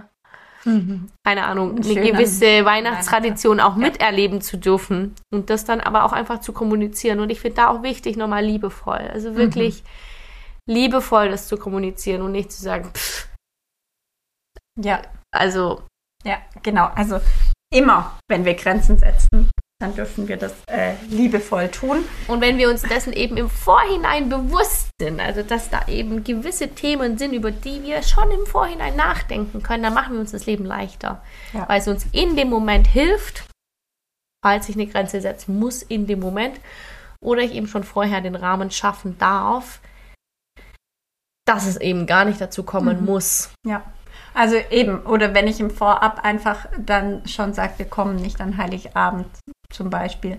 [0.65, 1.09] mhm.
[1.25, 6.41] keine Ahnung, eine gewisse Weihnachtstradition auch miterleben zu dürfen und das dann aber auch einfach
[6.41, 7.21] zu kommunizieren.
[7.21, 9.11] Und ich finde da auch wichtig, nochmal liebevoll.
[9.13, 10.75] Also wirklich mhm.
[10.75, 13.29] liebevoll das zu kommunizieren und nicht zu sagen, pff.
[14.81, 15.03] Ja.
[15.31, 15.83] Also.
[16.25, 16.87] Ja, genau.
[16.95, 17.21] Also
[17.73, 22.05] immer, wenn wir Grenzen setzen, dann dürfen wir das äh, liebevoll tun.
[22.27, 26.69] Und wenn wir uns dessen eben im Vorhinein bewusst sind, also dass da eben gewisse
[26.69, 30.47] Themen sind, über die wir schon im Vorhinein nachdenken können, dann machen wir uns das
[30.47, 31.23] Leben leichter.
[31.53, 31.69] Ja.
[31.69, 33.49] Weil es uns in dem Moment hilft,
[34.45, 36.59] falls ich eine Grenze setzen muss, in dem Moment,
[37.21, 39.81] oder ich eben schon vorher den Rahmen schaffen darf,
[41.47, 43.07] dass es eben gar nicht dazu kommen mhm.
[43.07, 43.51] muss.
[43.65, 43.85] Ja.
[44.35, 48.57] Also eben, oder wenn ich im Vorab einfach dann schon sage, wir kommen nicht an
[48.57, 49.27] Heiligabend
[49.73, 50.39] zum Beispiel,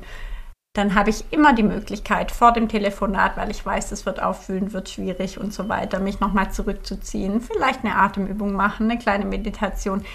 [0.75, 4.71] dann habe ich immer die Möglichkeit vor dem Telefonat, weil ich weiß, es wird auffühlen,
[4.71, 10.05] wird schwierig und so weiter, mich nochmal zurückzuziehen, vielleicht eine Atemübung machen, eine kleine Meditation,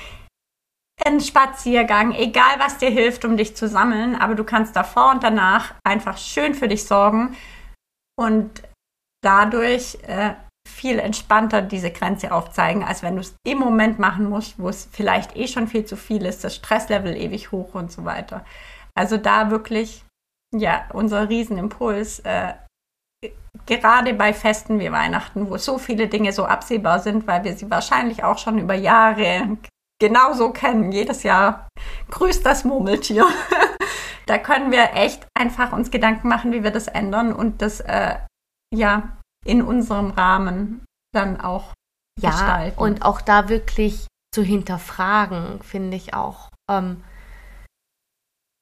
[1.05, 5.25] einen Spaziergang, egal was dir hilft, um dich zu sammeln, aber du kannst davor und
[5.25, 7.37] danach einfach schön für dich sorgen
[8.17, 8.63] und
[9.25, 10.35] dadurch äh,
[10.69, 14.89] viel entspannter diese Grenze aufzeigen, als wenn du es im Moment machen musst, wo es
[14.91, 18.45] vielleicht eh schon viel zu viel ist, das Stresslevel ewig hoch und so weiter.
[18.97, 20.05] Also da wirklich,
[20.55, 22.55] ja, unser Riesenimpuls, äh,
[23.67, 27.71] gerade bei Festen wie Weihnachten, wo so viele Dinge so absehbar sind, weil wir sie
[27.71, 29.57] wahrscheinlich auch schon über Jahre
[30.01, 31.69] genauso kennen, jedes Jahr
[32.11, 33.27] grüßt das Murmeltier.
[34.27, 38.17] da können wir echt einfach uns Gedanken machen, wie wir das ändern und das, äh,
[38.75, 41.73] ja, in unserem Rahmen dann auch
[42.21, 42.79] ja, gestalten.
[42.79, 46.51] Und auch da wirklich zu hinterfragen, finde ich auch.
[46.71, 47.05] Ähm,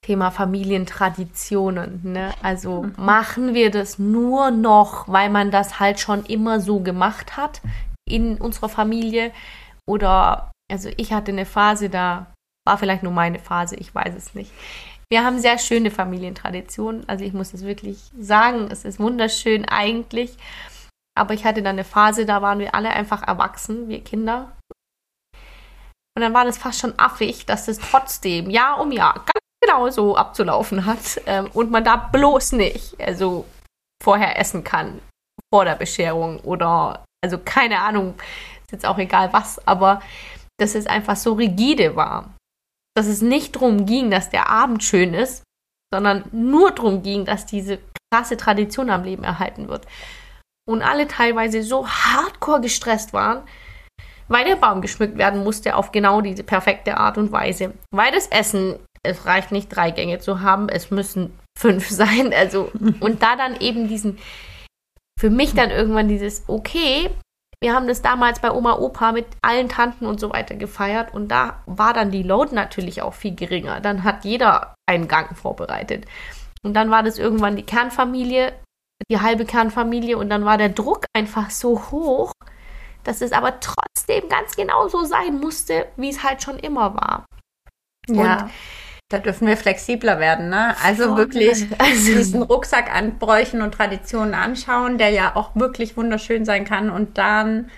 [0.04, 2.00] Thema Familientraditionen.
[2.02, 2.34] Ne?
[2.42, 2.94] Also mhm.
[2.96, 7.62] machen wir das nur noch, weil man das halt schon immer so gemacht hat
[8.08, 9.32] in unserer Familie?
[9.88, 12.32] Oder, also ich hatte eine Phase, da
[12.66, 14.52] war vielleicht nur meine Phase, ich weiß es nicht.
[15.10, 17.08] Wir haben sehr schöne Familientraditionen.
[17.08, 20.36] Also ich muss es wirklich sagen, es ist wunderschön eigentlich.
[21.14, 24.52] Aber ich hatte dann eine Phase, da waren wir alle einfach erwachsen, wir Kinder.
[26.16, 29.24] Und dann war das fast schon affig, dass es trotzdem Jahr um Jahr
[29.62, 33.44] ganz genau so abzulaufen hat ähm, und man da bloß nicht also
[34.02, 35.00] vorher essen kann
[35.52, 38.14] vor der Bescherung oder also keine Ahnung,
[38.62, 40.02] ist jetzt auch egal was, aber
[40.58, 42.34] dass es einfach so rigide war,
[42.96, 45.44] dass es nicht darum ging, dass der Abend schön ist,
[45.92, 47.78] sondern nur darum ging, dass diese
[48.12, 49.86] krasse Tradition am Leben erhalten wird
[50.68, 53.42] und alle teilweise so hardcore gestresst waren,
[54.28, 57.74] weil der Baum geschmückt werden musste auf genau diese perfekte Art und Weise.
[57.90, 62.32] Weil das Essen, es reicht nicht drei Gänge zu haben, es müssen fünf sein.
[62.32, 64.18] Also, und da dann eben diesen,
[65.18, 67.10] für mich dann irgendwann dieses, okay,
[67.60, 71.28] wir haben das damals bei Oma, Opa mit allen Tanten und so weiter gefeiert und
[71.28, 73.80] da war dann die Load natürlich auch viel geringer.
[73.80, 76.06] Dann hat jeder einen Gang vorbereitet.
[76.64, 78.52] Und dann war das irgendwann die Kernfamilie
[79.10, 82.32] die halbe Kernfamilie und dann war der Druck einfach so hoch,
[83.04, 87.26] dass es aber trotzdem ganz genau so sein musste, wie es halt schon immer war.
[88.08, 88.44] Ja.
[88.44, 88.50] Und
[89.12, 90.74] da dürfen wir flexibler werden, ne?
[90.82, 96.44] Also wirklich also diesen Rucksack an Bräuchen und Traditionen anschauen, der ja auch wirklich wunderschön
[96.44, 96.90] sein kann.
[96.90, 97.70] Und dann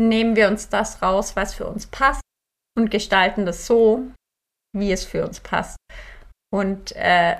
[0.00, 2.22] nehmen wir uns das raus, was für uns passt
[2.76, 4.10] und gestalten das so,
[4.76, 5.76] wie es für uns passt.
[6.52, 7.36] Und äh,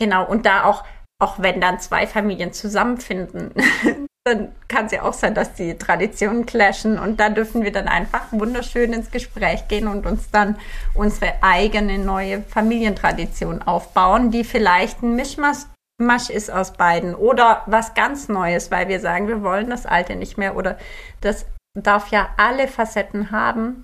[0.00, 0.84] genau, und da auch
[1.22, 3.52] auch wenn dann zwei Familien zusammenfinden,
[4.24, 7.88] dann kann es ja auch sein, dass die Traditionen clashen und da dürfen wir dann
[7.88, 10.56] einfach wunderschön ins Gespräch gehen und uns dann
[10.94, 18.28] unsere eigene neue Familientradition aufbauen, die vielleicht ein Mischmasch ist aus beiden oder was ganz
[18.28, 20.78] Neues, weil wir sagen, wir wollen das Alte nicht mehr oder
[21.20, 21.44] das
[21.78, 23.82] darf ja alle Facetten haben.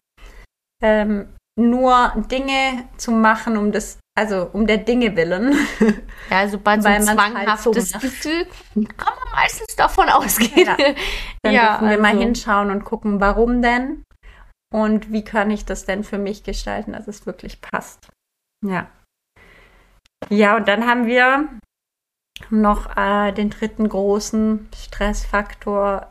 [0.82, 5.54] Ähm, nur Dinge zu machen, um das also um der Dinge willen.
[6.30, 8.46] Ja, sobald so ein halt zwanghaftes halt Gefühl,
[8.96, 10.66] kann man meistens davon ausgehen.
[10.66, 10.76] Ja.
[11.42, 12.02] Dann ja, dürfen wir also.
[12.02, 14.04] mal hinschauen und gucken, warum denn
[14.72, 18.08] und wie kann ich das denn für mich gestalten, dass es wirklich passt.
[18.64, 18.90] Ja.
[20.28, 21.48] Ja, und dann haben wir
[22.50, 26.09] noch äh, den dritten großen Stressfaktor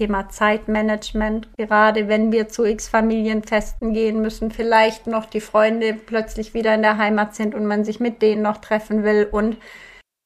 [0.00, 6.74] Thema Zeitmanagement, gerade wenn wir zu X-Familienfesten gehen müssen, vielleicht noch die Freunde plötzlich wieder
[6.74, 9.58] in der Heimat sind und man sich mit denen noch treffen will und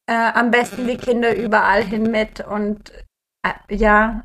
[0.08, 2.92] äh, am besten die Kinder überall hin mit und
[3.44, 4.22] äh, ja,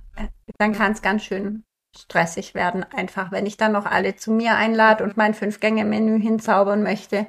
[0.59, 1.63] dann kann es ganz schön
[1.97, 6.83] stressig werden, einfach wenn ich dann noch alle zu mir einlade und mein Fünf-Gänge-Menü hinzaubern
[6.83, 7.25] möchte.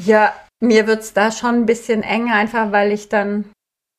[0.00, 3.52] Ja, mir wird es da schon ein bisschen eng, einfach weil ich dann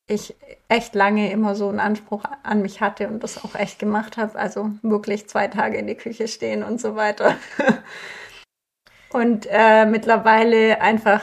[0.08, 0.36] ich
[0.70, 4.38] echt lange immer so einen Anspruch an mich hatte und das auch echt gemacht habe.
[4.40, 7.36] Also wirklich zwei Tage in die Küche stehen und so weiter.
[9.12, 11.22] und äh, mittlerweile einfach,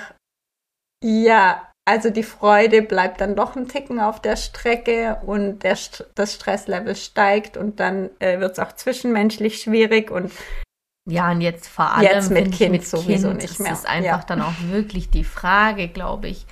[1.03, 5.77] ja, also die Freude bleibt dann doch ein Ticken auf der Strecke und der,
[6.15, 10.33] das Stresslevel steigt und dann äh, wird es auch zwischenmenschlich schwierig und
[11.07, 13.71] ja, und jetzt vor allem jetzt mit Kind mit sowieso kind nicht mehr.
[13.71, 14.25] Das ist einfach ja.
[14.27, 16.47] dann auch wirklich die Frage, glaube ich,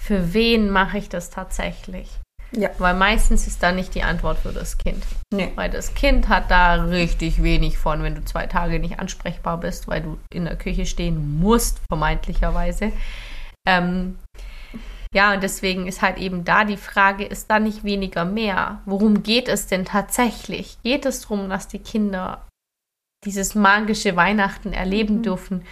[0.00, 2.08] für wen mache ich das tatsächlich?
[2.52, 2.70] Ja.
[2.78, 5.04] Weil meistens ist da nicht die Antwort für das Kind.
[5.32, 5.52] Nee.
[5.54, 9.86] Weil das Kind hat da richtig wenig von, wenn du zwei Tage nicht ansprechbar bist,
[9.86, 12.92] weil du in der Küche stehen musst, vermeintlicherweise.
[13.68, 14.18] Ähm,
[15.14, 18.80] ja, und deswegen ist halt eben da die Frage, ist da nicht weniger mehr?
[18.86, 20.78] Worum geht es denn tatsächlich?
[20.82, 22.46] Geht es darum, dass die Kinder
[23.24, 25.22] dieses magische Weihnachten erleben mhm.
[25.22, 25.62] dürfen?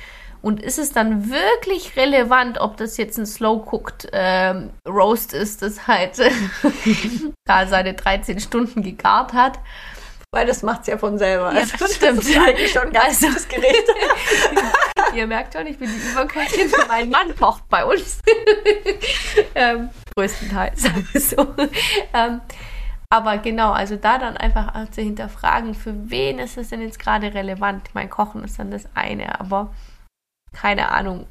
[0.48, 5.86] Und ist es dann wirklich relevant, ob das jetzt ein Slow-Cooked ähm, Roast ist, das
[5.86, 6.18] halt
[7.44, 9.58] da seine 13 Stunden gegart hat?
[10.32, 11.52] Weil das macht es ja von selber.
[11.52, 12.20] Ja, das stimmt.
[12.20, 13.84] Das ist eigentlich schon ein ganz also, gutes Gericht.
[15.14, 16.72] Ihr merkt schon, ich bin die Überköchin.
[16.88, 18.22] Mein Mann kocht bei uns.
[19.54, 21.46] ähm, größtenteils, sagen wir so.
[22.14, 22.40] Ähm,
[23.10, 27.34] aber genau, also da dann einfach zu hinterfragen, für wen ist es denn jetzt gerade
[27.34, 27.90] relevant?
[27.92, 29.74] Mein Kochen ist dann das eine, aber
[30.52, 31.26] keine Ahnung,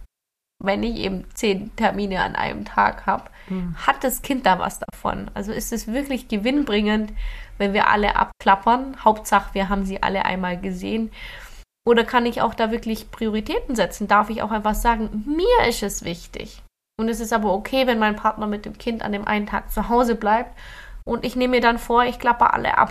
[0.64, 3.76] wenn ich eben zehn Termine an einem Tag habe, mhm.
[3.78, 5.30] hat das Kind da was davon?
[5.34, 7.14] Also ist es wirklich gewinnbringend,
[7.58, 9.04] wenn wir alle abklappern?
[9.04, 11.12] Hauptsache, wir haben sie alle einmal gesehen.
[11.86, 14.08] Oder kann ich auch da wirklich Prioritäten setzen?
[14.08, 16.64] Darf ich auch einfach sagen, mir ist es wichtig.
[17.00, 19.72] Und es ist aber okay, wenn mein Partner mit dem Kind an dem einen Tag
[19.72, 20.58] zu Hause bleibt
[21.06, 22.90] und ich nehme mir dann vor, ich klappe alle ab.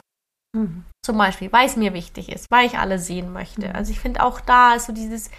[0.56, 0.84] Mhm.
[1.04, 3.68] Zum Beispiel, weil es mir wichtig ist, weil ich alle sehen möchte.
[3.68, 3.74] Mhm.
[3.74, 5.30] Also ich finde auch da ist so dieses,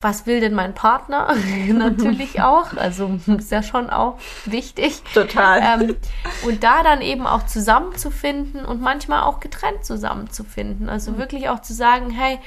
[0.00, 1.34] was will denn mein Partner?
[1.68, 2.76] Natürlich auch.
[2.76, 5.02] Also ist ja schon auch wichtig.
[5.12, 5.82] Total.
[5.82, 5.96] Ähm,
[6.44, 10.88] und da dann eben auch zusammenzufinden und manchmal auch getrennt zusammenzufinden.
[10.88, 11.18] Also mhm.
[11.18, 12.38] wirklich auch zu sagen, hey,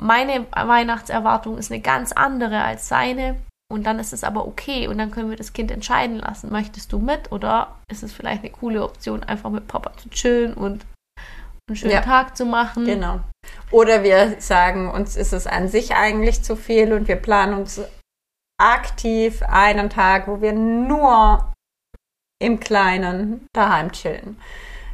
[0.00, 3.36] meine Weihnachtserwartung ist eine ganz andere als seine.
[3.70, 6.52] Und dann ist es aber okay und dann können wir das Kind entscheiden lassen.
[6.52, 10.52] Möchtest du mit oder ist es vielleicht eine coole Option, einfach mit Papa zu chillen
[10.52, 10.84] und
[11.68, 12.00] einen schönen ja.
[12.00, 12.84] Tag zu machen?
[12.84, 13.20] Genau.
[13.70, 17.80] Oder wir sagen, uns ist es an sich eigentlich zu viel und wir planen uns
[18.60, 21.52] aktiv einen Tag, wo wir nur
[22.40, 24.40] im Kleinen daheim chillen.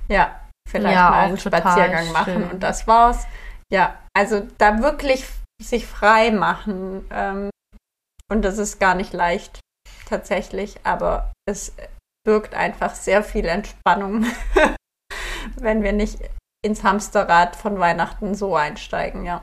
[0.09, 3.27] Ja, vielleicht ja, mal einen Spaziergang machen und das war's.
[3.73, 5.27] Ja, also da wirklich
[5.61, 7.07] sich frei machen.
[7.11, 7.51] Ähm,
[8.31, 9.61] und das ist gar nicht leicht
[10.07, 11.75] tatsächlich, aber es
[12.27, 14.27] birgt einfach sehr viel Entspannung,
[15.57, 16.19] wenn wir nicht
[16.65, 19.43] ins Hamsterrad von Weihnachten so einsteigen, ja.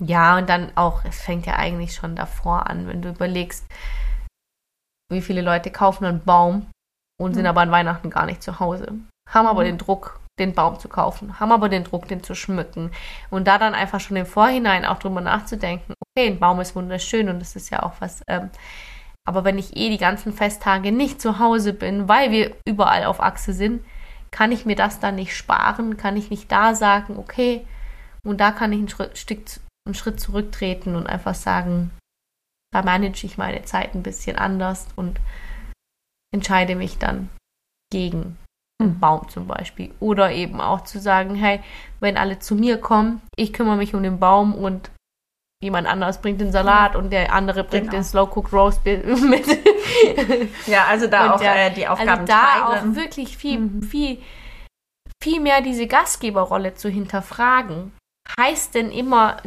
[0.00, 3.66] Ja, und dann auch, es fängt ja eigentlich schon davor an, wenn du überlegst,
[5.10, 6.70] wie viele Leute kaufen einen Baum
[7.20, 7.34] und mhm.
[7.34, 8.92] sind aber an Weihnachten gar nicht zu Hause.
[9.28, 9.66] Haben aber mhm.
[9.66, 12.92] den Druck, den Baum zu kaufen, haben aber den Druck, den zu schmücken.
[13.30, 17.28] Und da dann einfach schon im Vorhinein auch drüber nachzudenken, okay, ein Baum ist wunderschön
[17.28, 18.22] und das ist ja auch was.
[18.28, 18.50] Ähm,
[19.26, 23.20] aber wenn ich eh die ganzen Festtage nicht zu Hause bin, weil wir überall auf
[23.20, 23.84] Achse sind,
[24.30, 25.96] kann ich mir das dann nicht sparen?
[25.96, 27.66] Kann ich nicht da sagen, okay,
[28.24, 29.40] und da kann ich einen Schritt, Stück,
[29.86, 31.90] einen Schritt zurücktreten und einfach sagen,
[32.72, 35.20] da manage ich meine Zeit ein bisschen anders und
[36.34, 37.30] entscheide mich dann
[37.90, 38.36] gegen
[38.80, 39.00] einen mhm.
[39.00, 39.94] Baum zum Beispiel.
[40.00, 41.60] Oder eben auch zu sagen, hey,
[42.00, 44.90] wenn alle zu mir kommen, ich kümmere mich um den Baum und
[45.62, 47.98] jemand anderes bringt den Salat und der andere bringt genau.
[47.98, 49.46] den Slow Cooked Roast mit.
[50.66, 52.90] ja, also da auch ja, äh, die Aufgaben also da teilen.
[52.90, 53.82] auch wirklich viel, mhm.
[53.82, 54.22] viel,
[55.22, 57.92] viel mehr diese Gastgeberrolle zu hinterfragen.
[58.38, 59.38] Heißt denn immer,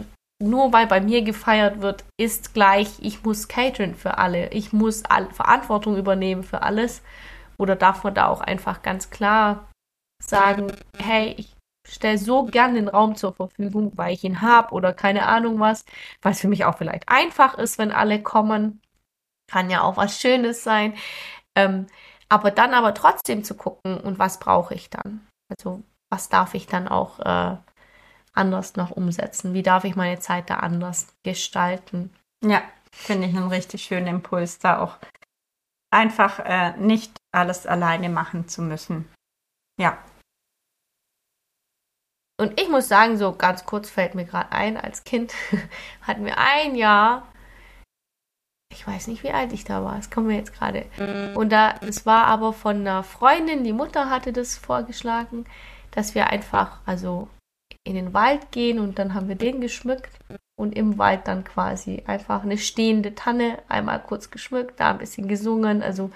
[0.42, 5.04] nur weil bei mir gefeiert wird, ist gleich, ich muss cateren für alle, ich muss
[5.32, 7.02] Verantwortung übernehmen für alles.
[7.58, 9.70] Oder darf man da auch einfach ganz klar
[10.22, 11.56] sagen, hey, ich
[11.94, 15.86] stelle so gern den Raum zur Verfügung, weil ich ihn habe oder keine Ahnung was,
[16.22, 18.82] was für mich auch vielleicht einfach ist, wenn alle kommen.
[19.48, 20.94] Kann ja auch was Schönes sein.
[21.56, 21.88] Ähm,
[22.30, 25.28] aber dann aber trotzdem zu gucken, und was brauche ich dann?
[25.50, 27.58] Also was darf ich dann auch äh,
[28.34, 29.54] anders noch umsetzen?
[29.54, 32.14] Wie darf ich meine Zeit da anders gestalten?
[32.44, 34.98] Ja, finde ich einen richtig schönen Impuls, da auch
[35.92, 39.10] einfach äh, nicht alles alleine machen zu müssen.
[39.80, 39.98] Ja,
[42.38, 45.34] und ich muss sagen, so ganz kurz fällt mir gerade ein, als Kind
[46.02, 47.28] hatten wir ein Jahr,
[48.74, 50.86] ich weiß nicht, wie alt ich da war, das kommen wir jetzt gerade.
[51.36, 55.46] Und da, es war aber von einer Freundin, die Mutter hatte das vorgeschlagen,
[55.92, 57.28] dass wir einfach, also
[57.84, 60.20] in den Wald gehen und dann haben wir den geschmückt
[60.56, 65.28] und im Wald dann quasi einfach eine stehende Tanne einmal kurz geschmückt, da ein bisschen
[65.28, 66.12] gesungen, also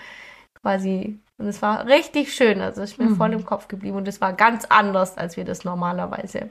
[0.61, 1.20] quasi.
[1.38, 2.62] Und es war richtig schön.
[2.62, 3.18] Also ist mir mhm.
[3.18, 3.98] voll im Kopf geblieben.
[3.98, 6.50] Und es war ganz anders, als wir das normalerweise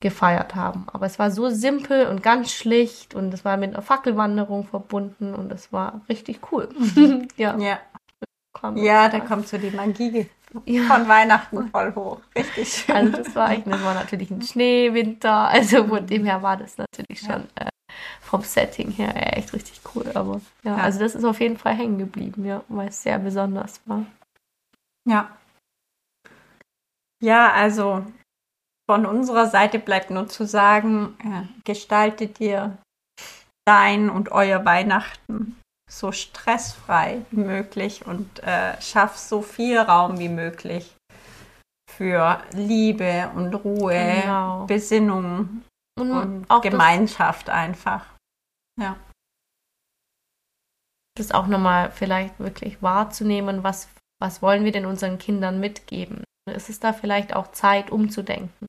[0.00, 0.86] gefeiert haben.
[0.92, 5.34] Aber es war so simpel und ganz schlicht und es war mit einer Fackelwanderung verbunden
[5.34, 6.68] und es war richtig cool.
[7.36, 7.56] ja.
[7.58, 7.80] Ja,
[8.74, 10.28] ja da kommt so die Magie
[10.66, 10.82] ja.
[10.82, 12.20] von Weihnachten voll hoch.
[12.34, 12.94] Richtig schön.
[12.94, 15.48] Also das war echt, das war natürlich ein Schneewinter.
[15.48, 17.66] Also von dem her war das natürlich schon ja.
[17.66, 17.70] äh,
[18.20, 20.10] vom Setting her echt richtig cool.
[20.14, 23.18] Aber ja, ja, also das ist auf jeden Fall hängen geblieben, ja, weil es sehr
[23.18, 24.04] besonders war.
[25.08, 25.36] Ja.
[27.22, 28.04] Ja, also
[28.88, 32.78] von unserer Seite bleibt nur zu sagen, äh, gestaltet ihr
[33.66, 35.56] dein und euer Weihnachten
[35.90, 40.96] so stressfrei wie möglich und äh, schaff so viel Raum wie möglich
[41.90, 44.66] für Liebe und Ruhe, genau.
[44.66, 45.62] Besinnung
[45.98, 48.06] und, und Gemeinschaft einfach.
[48.80, 48.96] Ja.
[51.16, 53.88] Das auch nochmal vielleicht wirklich wahrzunehmen, was,
[54.20, 56.24] was wollen wir denn unseren Kindern mitgeben?
[56.50, 58.66] Ist es da vielleicht auch Zeit umzudenken?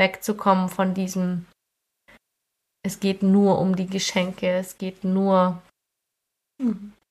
[0.00, 1.46] wegzukommen von diesem,
[2.84, 5.62] es geht nur um die Geschenke, es geht nur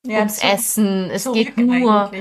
[0.06, 2.12] ja, ums Essen, es geht nur,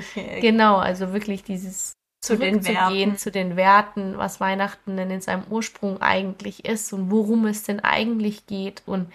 [0.40, 3.16] genau, also wirklich dieses zu den Werten.
[3.16, 7.80] zu den Werten, was Weihnachten denn in seinem Ursprung eigentlich ist und worum es denn
[7.80, 9.12] eigentlich geht und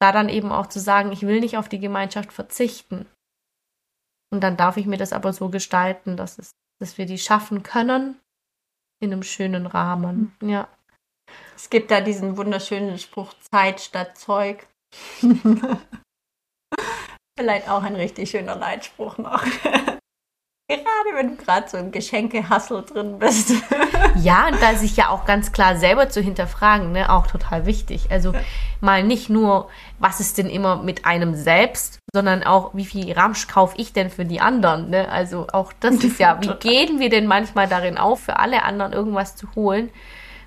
[0.00, 3.06] da dann eben auch zu sagen, ich will nicht auf die Gemeinschaft verzichten.
[4.32, 6.50] Und dann darf ich mir das aber so gestalten, dass es,
[6.80, 8.18] dass wir die schaffen können
[9.00, 10.34] in einem schönen Rahmen.
[10.40, 10.48] Hm.
[10.48, 10.68] Ja.
[11.54, 14.66] Es gibt da diesen wunderschönen Spruch Zeit statt Zeug.
[17.38, 19.44] Vielleicht auch ein richtig schöner Leitspruch noch.
[20.76, 23.52] Gerade wenn du gerade so im Geschenkehassel drin bist.
[24.16, 28.10] ja, und da sich ja auch ganz klar selber zu hinterfragen, ne, auch total wichtig.
[28.10, 28.32] Also
[28.80, 29.68] mal nicht nur,
[29.98, 34.10] was ist denn immer mit einem selbst, sondern auch, wie viel Ramsch kaufe ich denn
[34.10, 34.90] für die anderen?
[34.90, 35.08] Ne?
[35.08, 38.92] Also auch das ist ja, wie gehen wir denn manchmal darin auf, für alle anderen
[38.92, 39.90] irgendwas zu holen?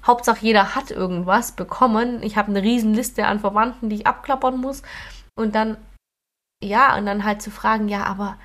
[0.06, 2.22] Hauptsache jeder hat irgendwas bekommen.
[2.24, 4.84] Ich habe eine riesen Liste an Verwandten, die ich abklappern muss.
[5.36, 5.78] Und dann,
[6.64, 8.38] ja, und dann halt zu fragen, ja, aber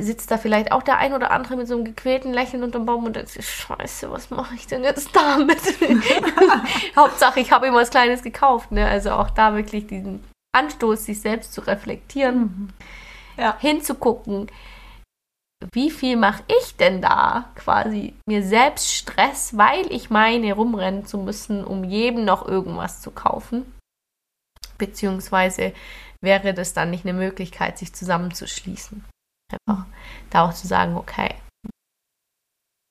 [0.00, 3.04] sitzt da vielleicht auch der ein oder andere mit so einem gequälten Lächeln unterm Baum
[3.04, 5.60] und denkt sich, scheiße, was mache ich denn jetzt damit?
[6.96, 8.72] Hauptsache, ich habe ihm was Kleines gekauft.
[8.72, 8.86] Ne?
[8.86, 12.68] Also auch da wirklich diesen Anstoß, sich selbst zu reflektieren, mhm.
[13.36, 13.56] ja.
[13.58, 14.50] hinzugucken,
[15.72, 21.18] wie viel mache ich denn da quasi mir selbst Stress, weil ich meine, rumrennen zu
[21.18, 23.72] müssen, um jedem noch irgendwas zu kaufen?
[24.78, 25.72] Beziehungsweise
[26.20, 29.04] wäre das dann nicht eine Möglichkeit, sich zusammenzuschließen?
[29.52, 29.86] Einfach
[30.30, 31.34] da auch zu sagen, okay,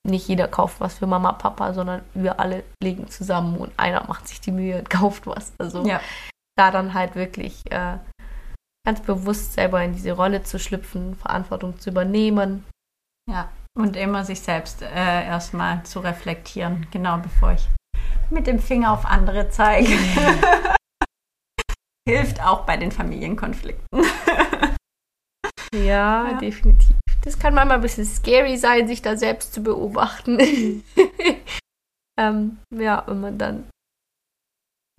[0.04, 4.26] nicht jeder kauft was für Mama, Papa, sondern wir alle legen zusammen und einer macht
[4.28, 5.52] sich die Mühe und kauft was.
[5.58, 6.00] Also ja.
[6.56, 7.98] da dann halt wirklich äh,
[8.86, 12.64] ganz bewusst selber in diese Rolle zu schlüpfen, Verantwortung zu übernehmen.
[13.30, 13.48] Ja,
[13.78, 17.68] und immer sich selbst äh, erstmal zu reflektieren, genau bevor ich
[18.30, 19.88] mit dem Finger auf andere zeige.
[22.08, 23.86] Hilft auch bei den Familienkonflikten.
[25.74, 26.96] Ja, ja, definitiv.
[27.24, 30.38] Das kann manchmal ein bisschen scary sein, sich da selbst zu beobachten.
[32.18, 33.70] ähm, ja, wenn man dann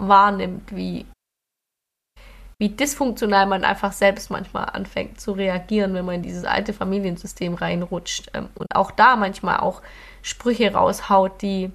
[0.01, 1.05] wahrnimmt, wie,
[2.59, 7.53] wie dysfunktional man einfach selbst manchmal anfängt zu reagieren, wenn man in dieses alte Familiensystem
[7.53, 8.31] reinrutscht.
[8.33, 9.81] Ähm, und auch da manchmal auch
[10.21, 11.71] Sprüche raushaut, die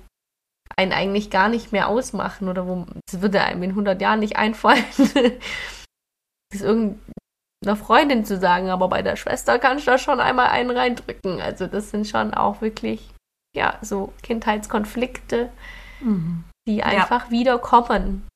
[0.76, 4.36] einen eigentlich gar nicht mehr ausmachen oder wo es würde einem in 100 Jahren nicht
[4.36, 4.84] einfallen.
[6.52, 7.00] das irgend,
[7.68, 11.40] einer Freundin zu sagen, aber bei der Schwester kannst du da schon einmal einen reindrücken.
[11.40, 13.12] Also das sind schon auch wirklich,
[13.54, 15.50] ja, so Kindheitskonflikte,
[16.00, 16.44] mhm.
[16.66, 17.30] die einfach ja.
[17.30, 18.26] wiederkommen.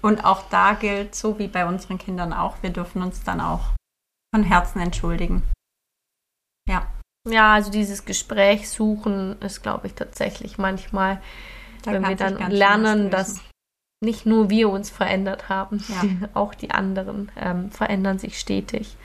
[0.00, 3.72] Und auch da gilt, so wie bei unseren Kindern auch, wir dürfen uns dann auch
[4.32, 5.42] von Herzen entschuldigen.
[6.68, 6.86] Ja.
[7.28, 11.20] Ja, also dieses Gespräch suchen ist, glaube ich, tatsächlich manchmal,
[11.82, 13.40] da wenn wir dann lernen, dass
[14.00, 16.28] nicht nur wir uns verändert haben, ja.
[16.34, 18.96] auch die anderen ähm, verändern sich stetig.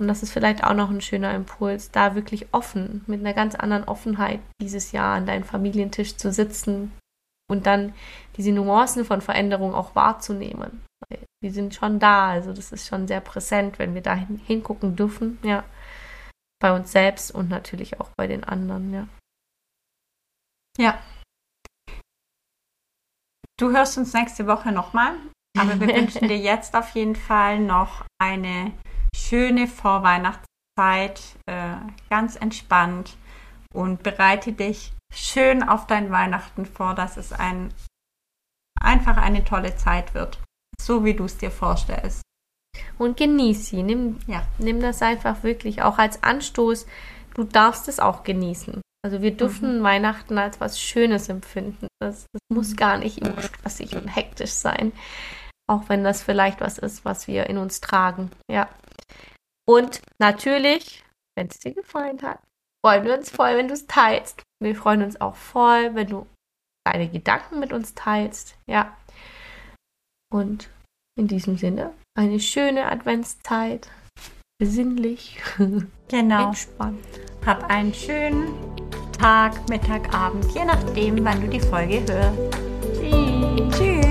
[0.00, 3.54] Und das ist vielleicht auch noch ein schöner Impuls, da wirklich offen, mit einer ganz
[3.54, 6.92] anderen Offenheit dieses Jahr an deinem Familientisch zu sitzen
[7.50, 7.92] und dann
[8.36, 10.82] diese Nuancen von Veränderung auch wahrzunehmen.
[11.44, 15.38] Die sind schon da, also das ist schon sehr präsent, wenn wir da hingucken dürfen,
[15.42, 15.64] ja.
[16.60, 19.08] Bei uns selbst und natürlich auch bei den anderen, ja.
[20.78, 20.98] Ja,
[23.60, 25.12] Du hörst uns nächste Woche nochmal,
[25.58, 28.72] aber wir wünschen dir jetzt auf jeden Fall noch eine
[29.14, 31.76] schöne Vorweihnachtszeit, äh,
[32.08, 33.18] ganz entspannt
[33.74, 37.74] und bereite dich schön auf dein Weihnachten vor, dass es ein,
[38.80, 40.40] einfach eine tolle Zeit wird,
[40.80, 42.22] so wie du es dir vorstellst.
[42.96, 43.82] und genieß sie.
[43.82, 44.42] Nimm, ja.
[44.56, 46.86] nimm das einfach wirklich auch als Anstoß.
[47.34, 48.80] Du darfst es auch genießen.
[49.02, 49.82] Also wir dürfen mhm.
[49.82, 51.88] Weihnachten als was Schönes empfinden.
[52.00, 54.92] Das, das muss gar nicht immer stressig und hektisch sein.
[55.68, 58.30] Auch wenn das vielleicht was ist, was wir in uns tragen.
[58.50, 58.68] Ja.
[59.66, 61.04] Und natürlich,
[61.36, 62.40] wenn es dir gefallen hat,
[62.84, 64.42] freuen wir uns voll, wenn du es teilst.
[64.62, 66.26] Wir freuen uns auch voll, wenn du
[66.84, 68.58] deine Gedanken mit uns teilst.
[68.66, 68.96] Ja.
[70.32, 70.70] Und
[71.18, 73.90] in diesem Sinne, eine schöne Adventszeit.
[74.58, 75.40] Besinnlich.
[76.08, 76.46] Genau.
[76.48, 77.06] Entspannt.
[77.46, 78.89] Hab einen schönen
[79.20, 82.38] Tag, Mittag, Abend, je nachdem, wann du die Folge hörst.
[82.98, 83.76] Tschüss.
[83.76, 84.10] Tschüss.